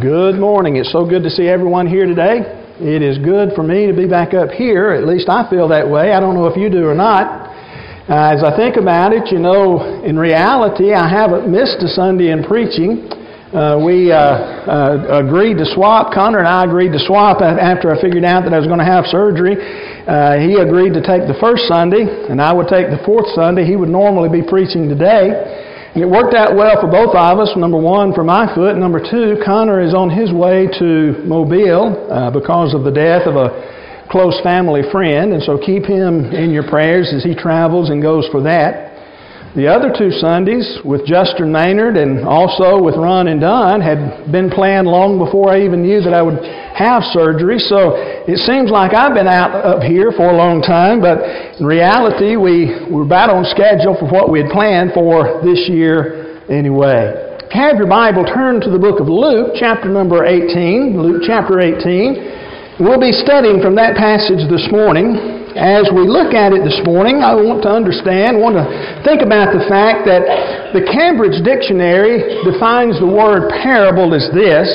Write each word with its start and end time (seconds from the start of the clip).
Good 0.00 0.40
morning. 0.40 0.76
It's 0.76 0.90
so 0.92 1.04
good 1.04 1.22
to 1.24 1.30
see 1.30 1.44
everyone 1.44 1.84
here 1.84 2.06
today. 2.06 2.40
It 2.80 3.04
is 3.04 3.20
good 3.20 3.52
for 3.52 3.60
me 3.60 3.84
to 3.84 3.92
be 3.92 4.08
back 4.08 4.32
up 4.32 4.48
here. 4.48 4.96
At 4.96 5.04
least 5.04 5.28
I 5.28 5.44
feel 5.52 5.68
that 5.68 5.84
way. 5.84 6.16
I 6.16 6.20
don't 6.20 6.32
know 6.32 6.48
if 6.48 6.56
you 6.56 6.72
do 6.72 6.88
or 6.88 6.94
not. 6.96 7.52
Uh, 8.08 8.32
as 8.32 8.40
I 8.40 8.56
think 8.56 8.80
about 8.80 9.12
it, 9.12 9.28
you 9.28 9.36
know, 9.36 10.00
in 10.00 10.16
reality, 10.16 10.96
I 10.96 11.04
haven't 11.04 11.52
missed 11.52 11.84
a 11.84 11.88
Sunday 11.92 12.32
in 12.32 12.48
preaching. 12.48 13.12
Uh, 13.52 13.76
we 13.84 14.08
uh, 14.08 14.16
uh 14.16 15.20
agreed 15.20 15.60
to 15.60 15.68
swap. 15.76 16.14
Connor 16.16 16.38
and 16.38 16.48
I 16.48 16.64
agreed 16.64 16.96
to 16.96 17.02
swap 17.04 17.44
after 17.44 17.92
I 17.92 18.00
figured 18.00 18.24
out 18.24 18.48
that 18.48 18.54
I 18.54 18.58
was 18.58 18.72
going 18.72 18.80
to 18.80 18.88
have 18.88 19.04
surgery. 19.04 19.52
Uh, 19.60 20.40
he 20.40 20.56
agreed 20.56 20.96
to 20.96 21.04
take 21.04 21.28
the 21.28 21.36
first 21.44 21.68
Sunday, 21.68 22.08
and 22.08 22.40
I 22.40 22.56
would 22.56 22.72
take 22.72 22.88
the 22.88 23.04
fourth 23.04 23.28
Sunday. 23.36 23.68
He 23.68 23.76
would 23.76 23.92
normally 23.92 24.32
be 24.32 24.40
preaching 24.40 24.88
today. 24.88 25.68
And 25.94 26.04
it 26.04 26.08
worked 26.08 26.34
out 26.34 26.54
well 26.54 26.80
for 26.80 26.86
both 26.86 27.14
of 27.14 27.38
us. 27.38 27.50
Number 27.56 27.78
one, 27.78 28.14
for 28.14 28.22
my 28.22 28.52
foot. 28.54 28.76
Number 28.76 29.00
two, 29.00 29.42
Connor 29.44 29.80
is 29.80 29.94
on 29.94 30.08
his 30.08 30.32
way 30.32 30.68
to 30.78 31.18
Mobile 31.26 32.06
uh, 32.10 32.30
because 32.30 32.74
of 32.74 32.84
the 32.84 32.92
death 32.92 33.26
of 33.26 33.34
a 33.34 34.06
close 34.10 34.38
family 34.42 34.82
friend. 34.92 35.32
And 35.32 35.42
so 35.42 35.58
keep 35.58 35.84
him 35.84 36.30
in 36.32 36.50
your 36.50 36.68
prayers 36.68 37.12
as 37.14 37.24
he 37.24 37.34
travels 37.34 37.90
and 37.90 38.00
goes 38.00 38.28
for 38.30 38.42
that. 38.42 38.89
The 39.50 39.66
other 39.66 39.90
two 39.90 40.14
Sundays 40.14 40.78
with 40.86 41.02
Justin 41.02 41.50
Maynard 41.50 41.98
and 41.98 42.22
also 42.22 42.78
with 42.78 42.94
Ron 42.94 43.26
and 43.26 43.40
Don 43.40 43.82
had 43.82 44.30
been 44.30 44.46
planned 44.46 44.86
long 44.86 45.18
before 45.18 45.50
I 45.50 45.66
even 45.66 45.82
knew 45.82 45.98
that 46.06 46.14
I 46.14 46.22
would 46.22 46.38
have 46.38 47.02
surgery. 47.10 47.58
So 47.58 47.98
it 48.30 48.38
seems 48.46 48.70
like 48.70 48.94
I've 48.94 49.10
been 49.10 49.26
out 49.26 49.50
of 49.50 49.82
here 49.82 50.14
for 50.14 50.30
a 50.30 50.36
long 50.38 50.62
time, 50.62 51.02
but 51.02 51.18
in 51.58 51.66
reality, 51.66 52.38
we 52.38 52.78
were 52.86 53.02
about 53.02 53.26
on 53.26 53.42
schedule 53.42 53.98
for 53.98 54.06
what 54.06 54.30
we 54.30 54.38
had 54.38 54.54
planned 54.54 54.94
for 54.94 55.42
this 55.42 55.66
year 55.66 56.38
anyway. 56.46 57.10
Have 57.50 57.74
your 57.74 57.90
Bible 57.90 58.22
turn 58.22 58.62
to 58.62 58.70
the 58.70 58.78
book 58.78 59.02
of 59.02 59.10
Luke, 59.10 59.58
chapter 59.58 59.90
number 59.90 60.30
18. 60.30 60.94
Luke 60.94 61.26
chapter 61.26 61.58
18. 61.58 62.78
We'll 62.78 63.02
be 63.02 63.10
studying 63.10 63.58
from 63.58 63.74
that 63.74 63.98
passage 63.98 64.46
this 64.46 64.70
morning 64.70 65.39
as 65.56 65.90
we 65.90 66.06
look 66.06 66.34
at 66.34 66.54
it 66.54 66.62
this 66.62 66.78
morning, 66.86 67.22
I 67.26 67.34
want 67.34 67.66
to 67.66 67.70
understand, 67.70 68.38
want 68.38 68.54
to 68.54 68.66
think 69.02 69.22
about 69.22 69.50
the 69.50 69.66
fact 69.66 70.06
that 70.06 70.22
the 70.70 70.86
Cambridge 70.86 71.42
Dictionary 71.42 72.42
defines 72.46 72.98
the 73.02 73.10
word 73.10 73.50
parable 73.62 74.14
as 74.14 74.30
this 74.30 74.68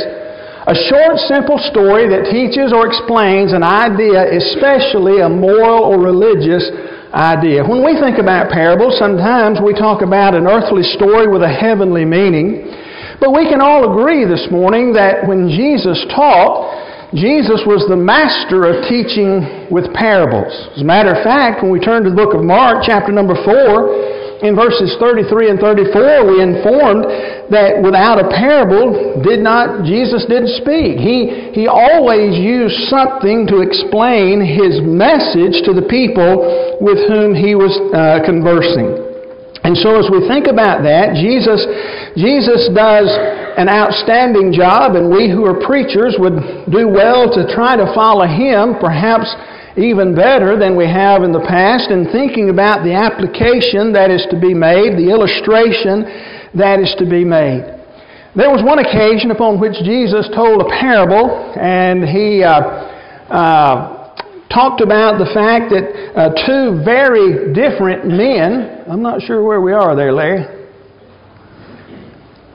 a 0.66 0.74
short, 0.90 1.22
simple 1.30 1.62
story 1.70 2.10
that 2.10 2.26
teaches 2.34 2.74
or 2.74 2.90
explains 2.90 3.54
an 3.54 3.62
idea, 3.62 4.26
especially 4.34 5.22
a 5.22 5.30
moral 5.30 5.86
or 5.86 6.02
religious 6.02 6.66
idea. 7.14 7.62
When 7.62 7.86
we 7.86 7.94
think 8.02 8.18
about 8.18 8.50
parables, 8.50 8.98
sometimes 8.98 9.62
we 9.62 9.78
talk 9.78 10.02
about 10.02 10.34
an 10.34 10.50
earthly 10.50 10.82
story 10.98 11.30
with 11.30 11.46
a 11.46 11.54
heavenly 11.54 12.04
meaning. 12.04 12.66
But 13.22 13.32
we 13.32 13.46
can 13.46 13.62
all 13.62 13.94
agree 13.94 14.26
this 14.26 14.50
morning 14.50 14.92
that 14.98 15.24
when 15.30 15.48
Jesus 15.48 16.02
taught, 16.12 16.85
Jesus 17.16 17.64
was 17.64 17.88
the 17.88 17.96
master 17.96 18.68
of 18.68 18.84
teaching 18.92 19.72
with 19.72 19.88
parables. 19.96 20.52
As 20.76 20.84
a 20.84 20.88
matter 20.88 21.16
of 21.16 21.24
fact, 21.24 21.64
when 21.64 21.72
we 21.72 21.80
turn 21.80 22.04
to 22.04 22.12
the 22.12 22.16
book 22.16 22.36
of 22.36 22.44
Mark, 22.44 22.84
chapter 22.84 23.16
number 23.16 23.40
4, 23.40 24.44
in 24.44 24.52
verses 24.52 25.00
33 25.00 25.56
and 25.56 25.60
34, 25.60 26.28
we 26.28 26.44
informed 26.44 27.08
that 27.48 27.80
without 27.80 28.20
a 28.20 28.28
parable, 28.36 29.24
did 29.24 29.40
not 29.40 29.88
Jesus 29.88 30.28
didn't 30.28 30.60
speak. 30.60 31.00
He 31.00 31.56
he 31.56 31.72
always 31.72 32.36
used 32.36 32.92
something 32.92 33.48
to 33.48 33.64
explain 33.64 34.44
his 34.44 34.84
message 34.84 35.64
to 35.64 35.72
the 35.72 35.88
people 35.88 36.44
with 36.84 37.00
whom 37.08 37.32
he 37.32 37.56
was 37.56 37.72
uh, 37.96 38.20
conversing. 38.28 39.05
And 39.66 39.74
so 39.74 39.98
as 39.98 40.06
we 40.14 40.22
think 40.30 40.46
about 40.46 40.86
that, 40.86 41.18
Jesus, 41.18 41.58
Jesus 42.14 42.70
does 42.70 43.10
an 43.58 43.66
outstanding 43.66 44.54
job, 44.54 44.94
and 44.94 45.10
we 45.10 45.26
who 45.26 45.42
are 45.42 45.58
preachers 45.66 46.22
would 46.22 46.70
do 46.70 46.86
well 46.86 47.34
to 47.34 47.50
try 47.50 47.74
to 47.74 47.90
follow 47.98 48.30
him, 48.30 48.78
perhaps 48.78 49.26
even 49.74 50.14
better 50.14 50.54
than 50.54 50.78
we 50.78 50.86
have 50.86 51.24
in 51.24 51.34
the 51.34 51.42
past, 51.50 51.90
in 51.90 52.06
thinking 52.12 52.54
about 52.54 52.86
the 52.86 52.94
application 52.94 53.92
that 53.92 54.12
is 54.12 54.22
to 54.30 54.40
be 54.40 54.54
made, 54.54 55.02
the 55.02 55.10
illustration 55.10 56.06
that 56.54 56.78
is 56.78 56.94
to 57.00 57.10
be 57.10 57.26
made. 57.26 57.66
There 58.38 58.52
was 58.54 58.62
one 58.62 58.78
occasion 58.78 59.32
upon 59.32 59.60
which 59.60 59.76
Jesus 59.82 60.30
told 60.36 60.62
a 60.62 60.70
parable, 60.78 61.58
and 61.58 62.06
he 62.06 62.44
uh, 62.44 62.54
uh, 63.34 63.95
talked 64.56 64.80
about 64.80 65.20
the 65.20 65.28
fact 65.36 65.68
that 65.76 65.84
uh, 66.16 66.32
two 66.48 66.80
very 66.88 67.52
different 67.52 68.08
men, 68.08 68.88
I'm 68.88 69.04
not 69.04 69.20
sure 69.22 69.44
where 69.44 69.60
we 69.60 69.74
are 69.74 69.98
there, 69.98 70.14
Larry, 70.14 70.48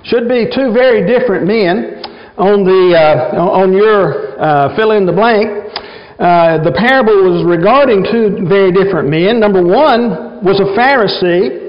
should 0.04 0.26
be 0.26 0.48
two 0.48 0.72
very 0.72 1.04
different 1.04 1.44
men 1.44 2.00
on, 2.40 2.64
the, 2.64 2.96
uh, 2.96 3.36
on 3.36 3.76
your 3.76 4.40
uh, 4.40 4.74
fill 4.74 4.92
in 4.92 5.04
the 5.04 5.12
blank. 5.12 5.68
Uh, 6.16 6.56
the 6.64 6.72
parable 6.72 7.36
was 7.36 7.44
regarding 7.44 8.00
two 8.08 8.48
very 8.48 8.72
different 8.72 9.12
men. 9.12 9.38
Number 9.38 9.60
one 9.60 10.40
was 10.40 10.56
a 10.56 10.72
Pharisee 10.72 11.59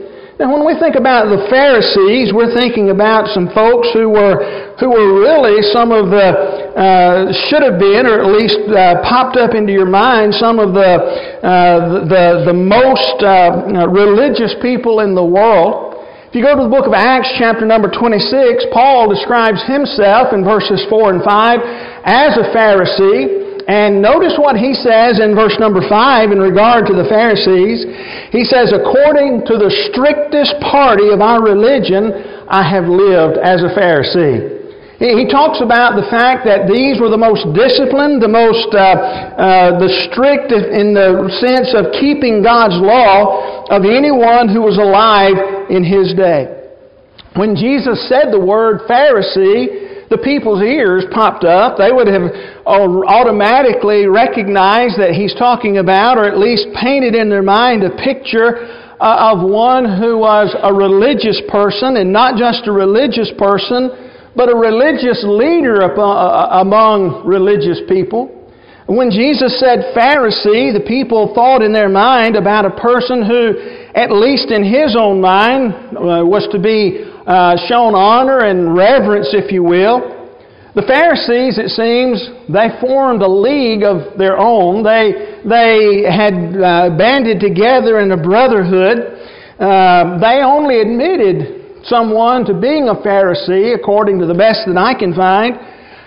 now, 0.41 0.57
when 0.57 0.65
we 0.65 0.73
think 0.81 0.97
about 0.97 1.29
the 1.29 1.45
Pharisees, 1.53 2.33
we're 2.33 2.49
thinking 2.57 2.89
about 2.89 3.29
some 3.29 3.53
folks 3.53 3.93
who 3.93 4.09
were, 4.09 4.73
who 4.81 4.89
were 4.89 5.21
really 5.21 5.61
some 5.69 5.93
of 5.93 6.09
the, 6.09 6.73
uh, 6.73 7.29
should 7.45 7.61
have 7.61 7.77
been, 7.77 8.09
or 8.09 8.25
at 8.25 8.29
least 8.33 8.57
uh, 8.73 9.05
popped 9.05 9.37
up 9.37 9.53
into 9.53 9.69
your 9.69 9.85
mind, 9.85 10.33
some 10.33 10.57
of 10.57 10.73
the, 10.73 10.97
uh, 11.45 12.09
the, 12.09 12.49
the 12.49 12.57
most 12.57 13.21
uh, 13.21 13.85
religious 13.85 14.57
people 14.65 15.05
in 15.05 15.13
the 15.13 15.21
world. 15.21 15.93
If 16.25 16.33
you 16.33 16.41
go 16.41 16.57
to 16.57 16.65
the 16.65 16.73
book 16.73 16.89
of 16.89 16.97
Acts, 16.97 17.29
chapter 17.37 17.61
number 17.61 17.93
26, 17.93 18.65
Paul 18.73 19.13
describes 19.13 19.61
himself 19.69 20.33
in 20.33 20.41
verses 20.41 20.81
4 20.89 21.21
and 21.21 21.21
5 21.21 21.59
as 22.01 22.41
a 22.41 22.49
Pharisee. 22.49 23.40
And 23.67 24.01
notice 24.01 24.33
what 24.37 24.57
he 24.57 24.73
says 24.73 25.19
in 25.19 25.35
verse 25.35 25.57
number 25.59 25.81
5 25.85 26.31
in 26.31 26.39
regard 26.39 26.85
to 26.87 26.93
the 26.93 27.05
Pharisees. 27.05 27.85
He 28.33 28.43
says, 28.43 28.73
According 28.73 29.45
to 29.45 29.57
the 29.57 29.69
strictest 29.91 30.57
party 30.61 31.09
of 31.09 31.21
our 31.21 31.41
religion, 31.41 32.45
I 32.49 32.63
have 32.65 32.85
lived 32.85 33.37
as 33.37 33.61
a 33.61 33.71
Pharisee. 33.73 34.61
He 35.01 35.25
talks 35.25 35.57
about 35.65 35.97
the 35.97 36.05
fact 36.13 36.45
that 36.45 36.69
these 36.69 37.01
were 37.01 37.09
the 37.09 37.17
most 37.17 37.41
disciplined, 37.57 38.21
the 38.21 38.29
most, 38.29 38.69
uh, 38.69 38.77
uh, 38.77 39.79
the 39.81 39.89
strict 40.05 40.53
in 40.53 40.93
the 40.93 41.25
sense 41.41 41.73
of 41.73 41.89
keeping 41.97 42.45
God's 42.45 42.77
law 42.77 43.65
of 43.73 43.81
anyone 43.81 44.45
who 44.45 44.61
was 44.61 44.77
alive 44.77 45.73
in 45.73 45.81
his 45.81 46.13
day. 46.13 46.53
When 47.33 47.57
Jesus 47.57 47.97
said 48.13 48.29
the 48.29 48.39
word 48.39 48.85
Pharisee, 48.85 49.90
the 50.11 50.19
people's 50.19 50.61
ears 50.61 51.05
popped 51.09 51.47
up, 51.47 51.79
they 51.79 51.89
would 51.89 52.11
have 52.11 52.27
automatically 52.67 54.05
recognized 54.05 54.99
that 54.99 55.15
he's 55.15 55.33
talking 55.35 55.79
about, 55.79 56.19
or 56.19 56.27
at 56.27 56.37
least 56.37 56.67
painted 56.75 57.15
in 57.15 57.31
their 57.31 57.41
mind, 57.41 57.87
a 57.87 57.95
picture 57.95 58.67
uh, 58.99 59.31
of 59.31 59.39
one 59.39 59.87
who 59.87 60.19
was 60.19 60.51
a 60.61 60.71
religious 60.73 61.41
person, 61.47 61.95
and 61.95 62.11
not 62.11 62.35
just 62.35 62.67
a 62.67 62.71
religious 62.71 63.31
person, 63.39 63.89
but 64.35 64.51
a 64.51 64.55
religious 64.55 65.23
leader 65.23 65.81
uh, 65.81 65.95
uh, 65.95 66.59
among 66.61 67.23
religious 67.25 67.79
people. 67.87 68.37
When 68.87 69.09
Jesus 69.09 69.57
said 69.59 69.95
Pharisee, 69.95 70.75
the 70.75 70.83
people 70.85 71.31
thought 71.33 71.61
in 71.61 71.71
their 71.71 71.87
mind 71.87 72.35
about 72.35 72.65
a 72.65 72.75
person 72.75 73.23
who, 73.23 73.55
at 73.95 74.11
least 74.11 74.51
in 74.51 74.67
his 74.67 74.97
own 74.99 75.21
mind, 75.21 75.95
was 75.95 76.43
to 76.51 76.59
be 76.59 77.07
uh, 77.27 77.55
shown 77.67 77.93
honor 77.95 78.45
and 78.45 78.75
reverence, 78.75 79.29
if 79.33 79.51
you 79.51 79.63
will. 79.63 80.21
The 80.73 80.87
Pharisees, 80.87 81.59
it 81.59 81.69
seems, 81.75 82.31
they 82.47 82.71
formed 82.79 83.21
a 83.21 83.27
league 83.27 83.83
of 83.83 84.17
their 84.17 84.39
own. 84.39 84.83
They, 84.83 85.43
they 85.43 86.07
had 86.07 86.55
uh, 86.55 86.95
banded 86.95 87.43
together 87.43 87.99
in 87.99 88.11
a 88.11 88.17
brotherhood. 88.17 89.19
Uh, 89.59 90.17
they 90.23 90.39
only 90.39 90.79
admitted 90.79 91.83
someone 91.83 92.45
to 92.45 92.53
being 92.55 92.87
a 92.87 92.95
Pharisee, 92.95 93.75
according 93.75 94.19
to 94.19 94.25
the 94.25 94.33
best 94.33 94.63
that 94.65 94.77
I 94.77 94.97
can 94.97 95.13
find, 95.13 95.59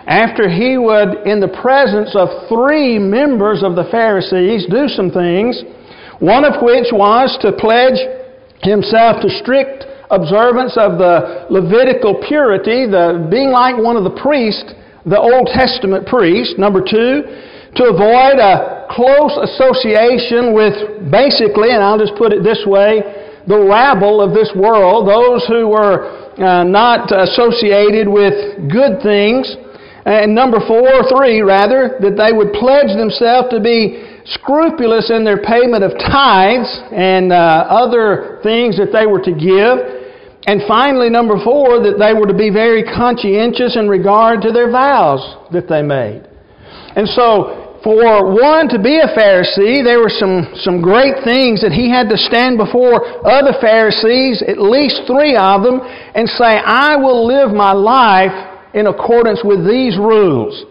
after 0.07 0.49
he 0.49 0.79
would, 0.79 1.29
in 1.29 1.41
the 1.41 1.53
presence 1.61 2.17
of 2.17 2.49
three 2.49 2.99
members 2.99 3.63
of 3.63 3.77
the 3.77 3.85
Pharisees, 3.91 4.65
do 4.71 4.89
some 4.89 5.11
things, 5.11 5.63
one 6.21 6.45
of 6.45 6.63
which 6.65 6.89
was 6.89 7.37
to 7.43 7.53
pledge 7.53 8.01
himself 8.65 9.21
to 9.21 9.29
strict 9.29 9.85
observance 10.11 10.77
of 10.77 10.99
the 10.99 11.47
Levitical 11.51 12.21
purity, 12.27 12.87
the 12.87 13.29
being 13.31 13.51
like 13.51 13.77
one 13.77 13.97
of 13.97 14.05
the 14.05 14.17
priests, 14.21 14.73
the 15.07 15.19
Old 15.19 15.49
Testament 15.53 16.07
priest. 16.07 16.59
Number 16.59 16.81
two, 16.81 17.25
to 17.77 17.83
avoid 17.91 18.39
a 18.39 18.87
close 18.91 19.35
association 19.37 20.55
with 20.55 21.11
basically, 21.11 21.73
and 21.73 21.83
I'll 21.83 21.99
just 21.99 22.15
put 22.17 22.33
it 22.33 22.45
this 22.45 22.63
way, 22.67 23.03
the 23.47 23.61
rabble 23.61 24.21
of 24.21 24.33
this 24.33 24.51
world, 24.57 25.09
those 25.09 25.45
who 25.47 25.69
were 25.69 26.09
uh, 26.41 26.65
not 26.65 27.13
associated 27.13 28.09
with 28.09 28.35
good 28.71 29.03
things. 29.03 29.57
And 30.07 30.35
number 30.35 30.61
four, 30.69 30.85
or 30.85 31.05
three 31.09 31.41
rather, 31.41 31.97
that 32.01 32.17
they 32.17 32.33
would 32.33 32.53
pledge 32.53 32.93
themselves 32.97 33.49
to 33.51 33.61
be 33.61 34.14
scrupulous 34.25 35.11
in 35.11 35.25
their 35.25 35.43
payment 35.43 35.85
of 35.85 35.93
tithes 35.93 36.71
and 36.93 37.33
uh, 37.33 37.67
other 37.69 38.41
things 38.43 38.77
that 38.77 38.93
they 38.93 39.07
were 39.07 39.21
to 39.21 39.33
give. 39.33 40.03
And 40.47 40.61
finally, 40.69 41.09
number 41.09 41.37
four, 41.43 41.81
that 41.81 41.97
they 41.97 42.13
were 42.13 42.27
to 42.27 42.37
be 42.37 42.51
very 42.51 42.85
conscientious 42.85 43.77
in 43.77 43.89
regard 43.89 44.43
to 44.43 44.53
their 44.53 44.71
vows 44.71 45.21
that 45.53 45.69
they 45.69 45.81
made. 45.81 46.29
And 46.97 47.09
so, 47.09 47.81
for 47.85 48.33
one 48.33 48.69
to 48.73 48.81
be 48.81 48.97
a 48.97 49.13
Pharisee, 49.13 49.85
there 49.85 50.01
were 50.01 50.13
some, 50.13 50.49
some 50.57 50.81
great 50.81 51.21
things 51.25 51.61
that 51.61 51.73
he 51.73 51.93
had 51.93 52.09
to 52.09 52.17
stand 52.17 52.57
before 52.57 53.05
other 53.29 53.53
Pharisees, 53.61 54.41
at 54.49 54.57
least 54.57 55.05
three 55.05 55.37
of 55.37 55.61
them, 55.61 55.81
and 55.85 56.29
say, 56.29 56.57
I 56.65 56.97
will 56.97 57.29
live 57.29 57.53
my 57.53 57.73
life 57.73 58.33
in 58.73 58.87
accordance 58.87 59.45
with 59.45 59.69
these 59.69 59.97
rules. 59.97 60.65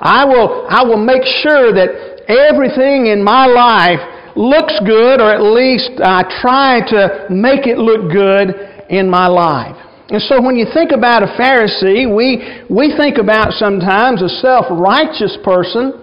I 0.00 0.24
will, 0.24 0.66
I 0.68 0.84
will 0.84 1.00
make 1.00 1.24
sure 1.44 1.72
that 1.72 2.09
everything 2.28 3.06
in 3.06 3.22
my 3.22 3.46
life 3.46 4.00
looks 4.36 4.78
good, 4.86 5.20
or 5.20 5.30
at 5.32 5.42
least 5.42 5.90
I 6.02 6.22
try 6.40 6.80
to 6.90 7.26
make 7.30 7.66
it 7.66 7.78
look 7.78 8.10
good 8.12 8.54
in 8.88 9.08
my 9.08 9.26
life. 9.26 9.76
And 10.10 10.20
so 10.22 10.42
when 10.42 10.56
you 10.56 10.66
think 10.74 10.90
about 10.90 11.22
a 11.22 11.30
Pharisee, 11.38 12.10
we, 12.10 12.42
we 12.68 12.96
think 12.96 13.18
about 13.18 13.52
sometimes 13.54 14.22
a 14.22 14.28
self 14.28 14.66
righteous 14.70 15.38
person, 15.44 16.02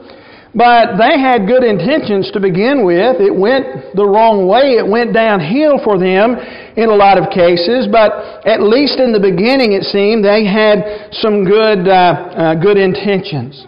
but 0.55 0.95
they 0.95 1.19
had 1.19 1.43
good 1.45 1.63
intentions 1.63 2.31
to 2.31 2.39
begin 2.39 2.85
with. 2.87 3.19
It 3.19 3.35
went 3.35 3.95
the 3.95 4.07
wrong 4.07 4.47
way, 4.47 4.79
it 4.79 4.87
went 4.87 5.13
downhill 5.13 5.83
for 5.83 5.99
them 5.99 6.39
in 6.79 6.87
a 6.87 6.95
lot 6.95 7.19
of 7.19 7.29
cases, 7.35 7.87
but 7.91 8.47
at 8.47 8.63
least 8.63 8.99
in 9.03 9.11
the 9.11 9.19
beginning 9.19 9.75
it 9.75 9.83
seemed 9.83 10.23
they 10.23 10.47
had 10.47 11.11
some 11.11 11.43
good, 11.43 11.87
uh, 11.91 11.91
uh, 11.91 12.55
good 12.55 12.77
intentions. 12.77 13.67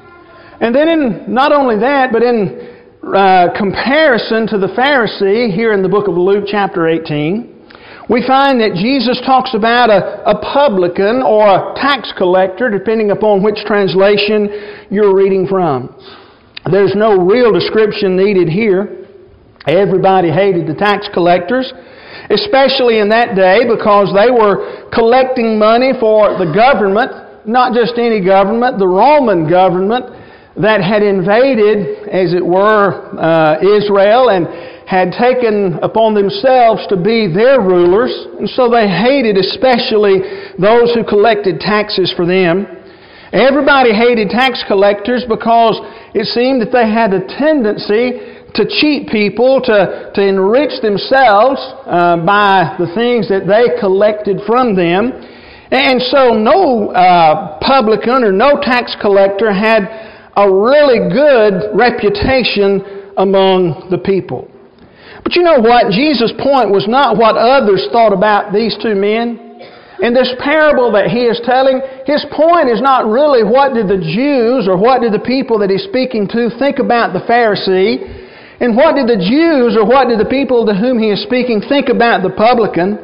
And 0.62 0.76
then, 0.76 0.90
in, 0.90 1.34
not 1.34 1.54
only 1.54 1.80
that, 1.80 2.12
but 2.12 2.22
in 2.22 2.68
uh, 3.00 3.48
comparison 3.56 4.46
to 4.48 4.58
the 4.60 4.68
Pharisee 4.76 5.56
here 5.56 5.72
in 5.72 5.82
the 5.82 5.88
book 5.88 6.10
of 6.10 6.16
Luke, 6.16 6.44
chapter 6.52 6.88
18, 6.88 7.56
we 8.10 8.26
find 8.28 8.60
that 8.60 8.76
Jesus 8.76 9.22
talks 9.26 9.56
about 9.56 9.90
a, 9.90 10.20
a 10.28 10.36
publican 10.42 11.24
or 11.24 11.48
a 11.48 11.74
tax 11.80 12.12
collector, 12.18 12.70
depending 12.70 13.12
upon 13.12 13.42
which 13.42 13.56
translation 13.64 14.90
you're 14.92 15.16
reading 15.16 15.48
from. 15.48 15.96
There's 16.70 16.94
no 16.94 17.16
real 17.16 17.54
description 17.54 18.18
needed 18.18 18.50
here. 18.50 19.08
Everybody 19.66 20.30
hated 20.30 20.68
the 20.68 20.76
tax 20.76 21.08
collectors, 21.14 21.72
especially 22.30 23.00
in 23.00 23.08
that 23.10 23.32
day 23.36 23.64
because 23.64 24.12
they 24.12 24.28
were 24.28 24.90
collecting 24.92 25.58
money 25.58 25.94
for 26.02 26.36
the 26.36 26.52
government, 26.52 27.48
not 27.48 27.72
just 27.72 27.96
any 27.96 28.20
government, 28.20 28.78
the 28.78 28.88
Roman 28.88 29.48
government 29.48 30.19
that 30.62 30.84
had 30.84 31.02
invaded, 31.02 32.10
as 32.10 32.34
it 32.34 32.46
were, 32.46 33.16
uh, 33.16 33.60
Israel 33.64 34.30
and 34.30 34.46
had 34.88 35.14
taken 35.14 35.80
upon 35.82 36.14
themselves 36.14 36.86
to 36.90 36.98
be 36.98 37.32
their 37.32 37.62
rulers, 37.62 38.12
and 38.40 38.50
so 38.50 38.68
they 38.70 38.90
hated 38.90 39.38
especially 39.38 40.20
those 40.58 40.92
who 40.98 41.06
collected 41.06 41.60
taxes 41.60 42.12
for 42.18 42.26
them. 42.26 42.66
Everybody 43.32 43.94
hated 43.94 44.30
tax 44.30 44.64
collectors 44.68 45.24
because 45.30 45.78
it 46.18 46.26
seemed 46.34 46.62
that 46.66 46.74
they 46.74 46.90
had 46.90 47.14
a 47.14 47.22
tendency 47.38 48.42
to 48.56 48.66
cheat 48.66 49.08
people, 49.10 49.62
to, 49.62 50.10
to 50.16 50.22
enrich 50.28 50.82
themselves 50.82 51.62
uh, 51.86 52.18
by 52.26 52.76
the 52.82 52.90
things 52.98 53.30
that 53.30 53.46
they 53.46 53.80
collected 53.80 54.42
from 54.48 54.76
them. 54.76 55.14
And 55.70 56.02
so 56.02 56.34
no 56.34 56.90
uh, 56.90 57.60
publican 57.62 58.24
or 58.24 58.32
no 58.32 58.58
tax 58.58 58.98
collector 59.00 59.54
had 59.54 60.10
a 60.40 60.48
really 60.48 61.12
good 61.12 61.76
reputation 61.76 63.12
among 63.20 63.92
the 63.92 64.00
people. 64.00 64.48
But 65.24 65.36
you 65.36 65.44
know 65.44 65.60
what? 65.60 65.92
Jesus' 65.92 66.32
point 66.40 66.72
was 66.72 66.88
not 66.88 67.20
what 67.20 67.36
others 67.36 67.88
thought 67.92 68.16
about 68.16 68.56
these 68.56 68.80
two 68.80 68.96
men. 68.96 69.46
In 70.00 70.16
this 70.16 70.32
parable 70.40 70.96
that 70.96 71.12
he 71.12 71.28
is 71.28 71.44
telling, 71.44 71.84
his 72.08 72.24
point 72.32 72.72
is 72.72 72.80
not 72.80 73.04
really 73.04 73.44
what 73.44 73.76
did 73.76 73.92
the 73.92 74.00
Jews 74.00 74.64
or 74.64 74.80
what 74.80 75.04
did 75.04 75.12
the 75.12 75.20
people 75.20 75.60
that 75.60 75.68
he's 75.68 75.84
speaking 75.84 76.24
to 76.32 76.48
think 76.56 76.80
about 76.80 77.12
the 77.12 77.20
Pharisee, 77.28 78.00
and 78.64 78.80
what 78.80 78.96
did 78.96 79.12
the 79.12 79.20
Jews 79.20 79.76
or 79.76 79.84
what 79.84 80.08
did 80.08 80.20
the 80.20 80.32
people 80.32 80.64
to 80.64 80.72
whom 80.72 81.04
he 81.04 81.12
is 81.12 81.20
speaking 81.24 81.60
think 81.60 81.92
about 81.92 82.24
the 82.24 82.32
publican. 82.32 82.96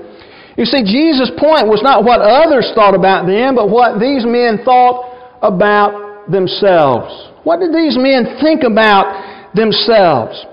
You 0.56 0.64
see, 0.64 0.88
Jesus' 0.88 1.36
point 1.36 1.68
was 1.68 1.84
not 1.84 2.08
what 2.08 2.24
others 2.24 2.72
thought 2.72 2.96
about 2.96 3.28
them, 3.28 3.60
but 3.60 3.68
what 3.68 4.00
these 4.00 4.24
men 4.24 4.64
thought 4.64 5.12
about 5.44 6.05
themselves. 6.30 7.32
What 7.44 7.60
did 7.60 7.74
these 7.74 7.98
men 7.98 8.38
think 8.42 8.64
about 8.64 9.54
themselves? 9.54 10.46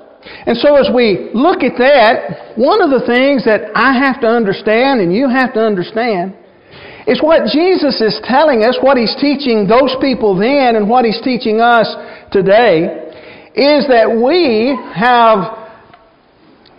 And 0.46 0.56
so, 0.56 0.76
as 0.76 0.88
we 0.94 1.30
look 1.34 1.62
at 1.62 1.76
that, 1.78 2.54
one 2.56 2.80
of 2.80 2.90
the 2.90 3.02
things 3.06 3.44
that 3.44 3.74
I 3.74 3.92
have 3.92 4.20
to 4.20 4.28
understand 4.28 5.00
and 5.00 5.12
you 5.12 5.28
have 5.28 5.52
to 5.54 5.60
understand 5.60 6.36
is 7.06 7.20
what 7.20 7.50
Jesus 7.50 8.00
is 8.00 8.20
telling 8.22 8.62
us, 8.62 8.78
what 8.80 8.96
He's 8.96 9.14
teaching 9.18 9.66
those 9.66 9.96
people 10.00 10.38
then 10.38 10.76
and 10.76 10.88
what 10.88 11.04
He's 11.04 11.20
teaching 11.22 11.60
us 11.60 11.90
today, 12.30 13.10
is 13.54 13.88
that 13.88 14.06
we 14.06 14.78
have, 14.94 15.68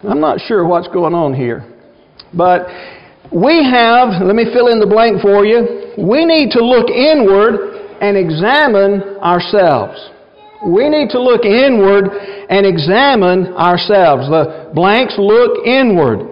I'm 0.08 0.22
not 0.22 0.40
sure 0.40 0.66
what's 0.66 0.88
going 0.88 1.14
on 1.14 1.34
here, 1.34 1.68
but 2.34 2.68
we 3.32 3.64
have, 3.64 4.22
let 4.24 4.36
me 4.36 4.46
fill 4.54 4.68
in 4.68 4.80
the 4.80 4.88
blank 4.88 5.22
for 5.22 5.46
you, 5.46 5.92
we 5.98 6.26
need 6.26 6.52
to 6.52 6.64
look 6.64 6.90
inward 6.90 7.73
and 8.02 8.18
examine 8.18 9.18
ourselves. 9.22 9.98
We 10.66 10.88
need 10.88 11.10
to 11.10 11.22
look 11.22 11.44
inward 11.44 12.08
and 12.50 12.66
examine 12.66 13.54
ourselves. 13.54 14.30
The 14.30 14.72
blanks 14.74 15.16
look 15.18 15.68
inward. 15.68 16.32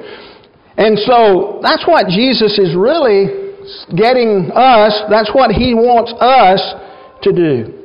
And 0.78 0.98
so 1.00 1.60
that's 1.62 1.86
what 1.86 2.08
Jesus 2.08 2.58
is 2.58 2.76
really 2.76 3.54
getting 3.96 4.50
us, 4.56 5.04
that's 5.10 5.32
what 5.34 5.52
He 5.52 5.74
wants 5.74 6.14
us 6.20 6.62
to 7.24 7.32
do. 7.32 7.82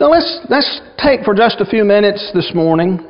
Now 0.00 0.10
let's, 0.10 0.46
let's 0.48 0.80
take 1.02 1.24
for 1.24 1.34
just 1.34 1.60
a 1.60 1.66
few 1.66 1.84
minutes 1.84 2.30
this 2.34 2.52
morning 2.54 3.04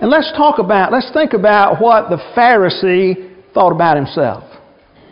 and 0.00 0.10
let's 0.10 0.30
talk 0.36 0.58
about, 0.58 0.92
let's 0.92 1.10
think 1.12 1.32
about 1.32 1.80
what 1.80 2.08
the 2.10 2.16
Pharisee 2.36 3.52
thought 3.52 3.72
about 3.72 3.96
himself. 3.96 4.44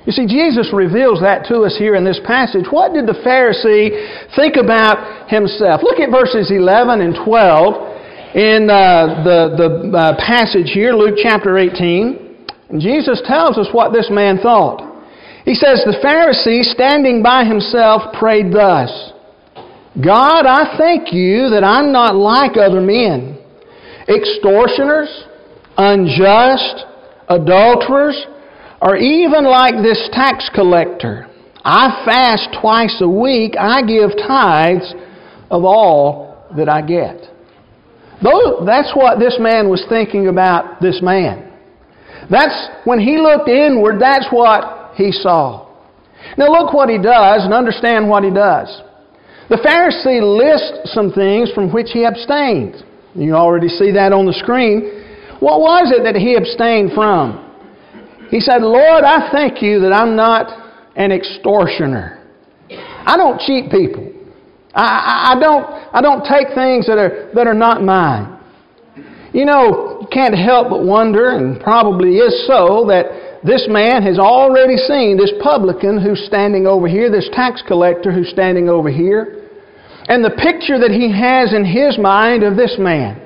You 0.06 0.12
see, 0.12 0.26
Jesus 0.26 0.70
reveals 0.72 1.20
that 1.20 1.46
to 1.50 1.66
us 1.66 1.74
here 1.76 1.96
in 1.96 2.04
this 2.04 2.20
passage. 2.24 2.66
What 2.70 2.94
did 2.94 3.10
the 3.10 3.18
Pharisee 3.26 3.90
think 4.38 4.54
about 4.54 5.28
himself? 5.28 5.82
Look 5.82 5.98
at 5.98 6.14
verses 6.14 6.52
11 6.54 7.00
and 7.00 7.18
12 7.26 8.38
in 8.38 8.70
uh, 8.70 9.26
the, 9.26 9.38
the 9.58 9.98
uh, 9.98 10.14
passage 10.14 10.70
here, 10.70 10.92
Luke 10.92 11.18
chapter 11.20 11.58
18. 11.58 12.36
And 12.70 12.80
Jesus 12.80 13.20
tells 13.26 13.58
us 13.58 13.66
what 13.72 13.92
this 13.92 14.06
man 14.08 14.38
thought. 14.38 14.78
He 15.44 15.54
says, 15.54 15.82
The 15.82 15.98
Pharisee, 15.98 16.62
standing 16.62 17.20
by 17.20 17.44
himself, 17.44 18.14
prayed 18.16 18.52
thus 18.52 19.12
God, 19.98 20.46
I 20.46 20.76
thank 20.78 21.12
you 21.12 21.50
that 21.50 21.64
I'm 21.64 21.90
not 21.90 22.14
like 22.14 22.56
other 22.56 22.80
men, 22.80 23.38
extortioners, 24.06 25.24
unjust, 25.76 26.84
adulterers 27.28 28.26
or 28.86 28.96
even 28.96 29.44
like 29.44 29.82
this 29.82 30.08
tax 30.12 30.48
collector. 30.54 31.26
I 31.64 32.04
fast 32.04 32.56
twice 32.60 32.96
a 33.00 33.08
week. 33.08 33.54
I 33.58 33.82
give 33.82 34.10
tithes 34.16 34.94
of 35.50 35.64
all 35.64 36.46
that 36.56 36.68
I 36.68 36.82
get. 36.82 37.18
That's 38.22 38.92
what 38.94 39.18
this 39.18 39.38
man 39.40 39.68
was 39.68 39.84
thinking 39.88 40.28
about 40.28 40.80
this 40.80 41.00
man. 41.02 41.52
That's 42.30 42.68
when 42.84 43.00
he 43.00 43.18
looked 43.18 43.48
inward, 43.48 44.00
that's 44.00 44.26
what 44.30 44.94
he 44.94 45.10
saw. 45.10 45.66
Now 46.38 46.46
look 46.52 46.72
what 46.72 46.88
he 46.88 46.96
does 46.96 47.44
and 47.44 47.52
understand 47.52 48.08
what 48.08 48.22
he 48.22 48.30
does. 48.30 48.82
The 49.48 49.56
Pharisee 49.56 50.22
lists 50.22 50.94
some 50.94 51.10
things 51.10 51.50
from 51.52 51.72
which 51.72 51.88
he 51.92 52.04
abstained. 52.04 52.76
You 53.16 53.34
already 53.34 53.68
see 53.68 53.90
that 53.92 54.12
on 54.12 54.26
the 54.26 54.32
screen. 54.32 55.02
What 55.40 55.60
was 55.60 55.92
it 55.92 56.04
that 56.04 56.14
he 56.14 56.36
abstained 56.36 56.92
from? 56.94 57.45
He 58.30 58.40
said, 58.40 58.62
Lord, 58.62 59.04
I 59.04 59.30
thank 59.32 59.62
you 59.62 59.80
that 59.80 59.92
I'm 59.92 60.16
not 60.16 60.46
an 60.96 61.12
extortioner. 61.12 62.24
I 62.70 63.16
don't 63.16 63.40
cheat 63.40 63.70
people. 63.70 64.12
I, 64.74 64.82
I, 64.82 65.32
I, 65.32 65.40
don't, 65.40 65.64
I 65.94 66.00
don't 66.00 66.24
take 66.24 66.54
things 66.54 66.86
that 66.86 66.98
are, 66.98 67.30
that 67.34 67.46
are 67.46 67.54
not 67.54 67.82
mine. 67.82 68.38
You 69.32 69.44
know, 69.44 69.98
you 70.00 70.08
can't 70.10 70.36
help 70.36 70.70
but 70.70 70.84
wonder, 70.84 71.30
and 71.36 71.60
probably 71.60 72.16
is 72.16 72.46
so, 72.46 72.86
that 72.88 73.40
this 73.44 73.66
man 73.68 74.02
has 74.02 74.18
already 74.18 74.76
seen 74.76 75.16
this 75.16 75.32
publican 75.42 76.00
who's 76.00 76.24
standing 76.26 76.66
over 76.66 76.88
here, 76.88 77.10
this 77.10 77.28
tax 77.32 77.62
collector 77.66 78.12
who's 78.12 78.30
standing 78.30 78.68
over 78.68 78.90
here, 78.90 79.48
and 80.08 80.24
the 80.24 80.30
picture 80.30 80.78
that 80.78 80.90
he 80.90 81.12
has 81.12 81.52
in 81.52 81.64
his 81.64 81.98
mind 81.98 82.42
of 82.42 82.56
this 82.56 82.76
man. 82.78 83.22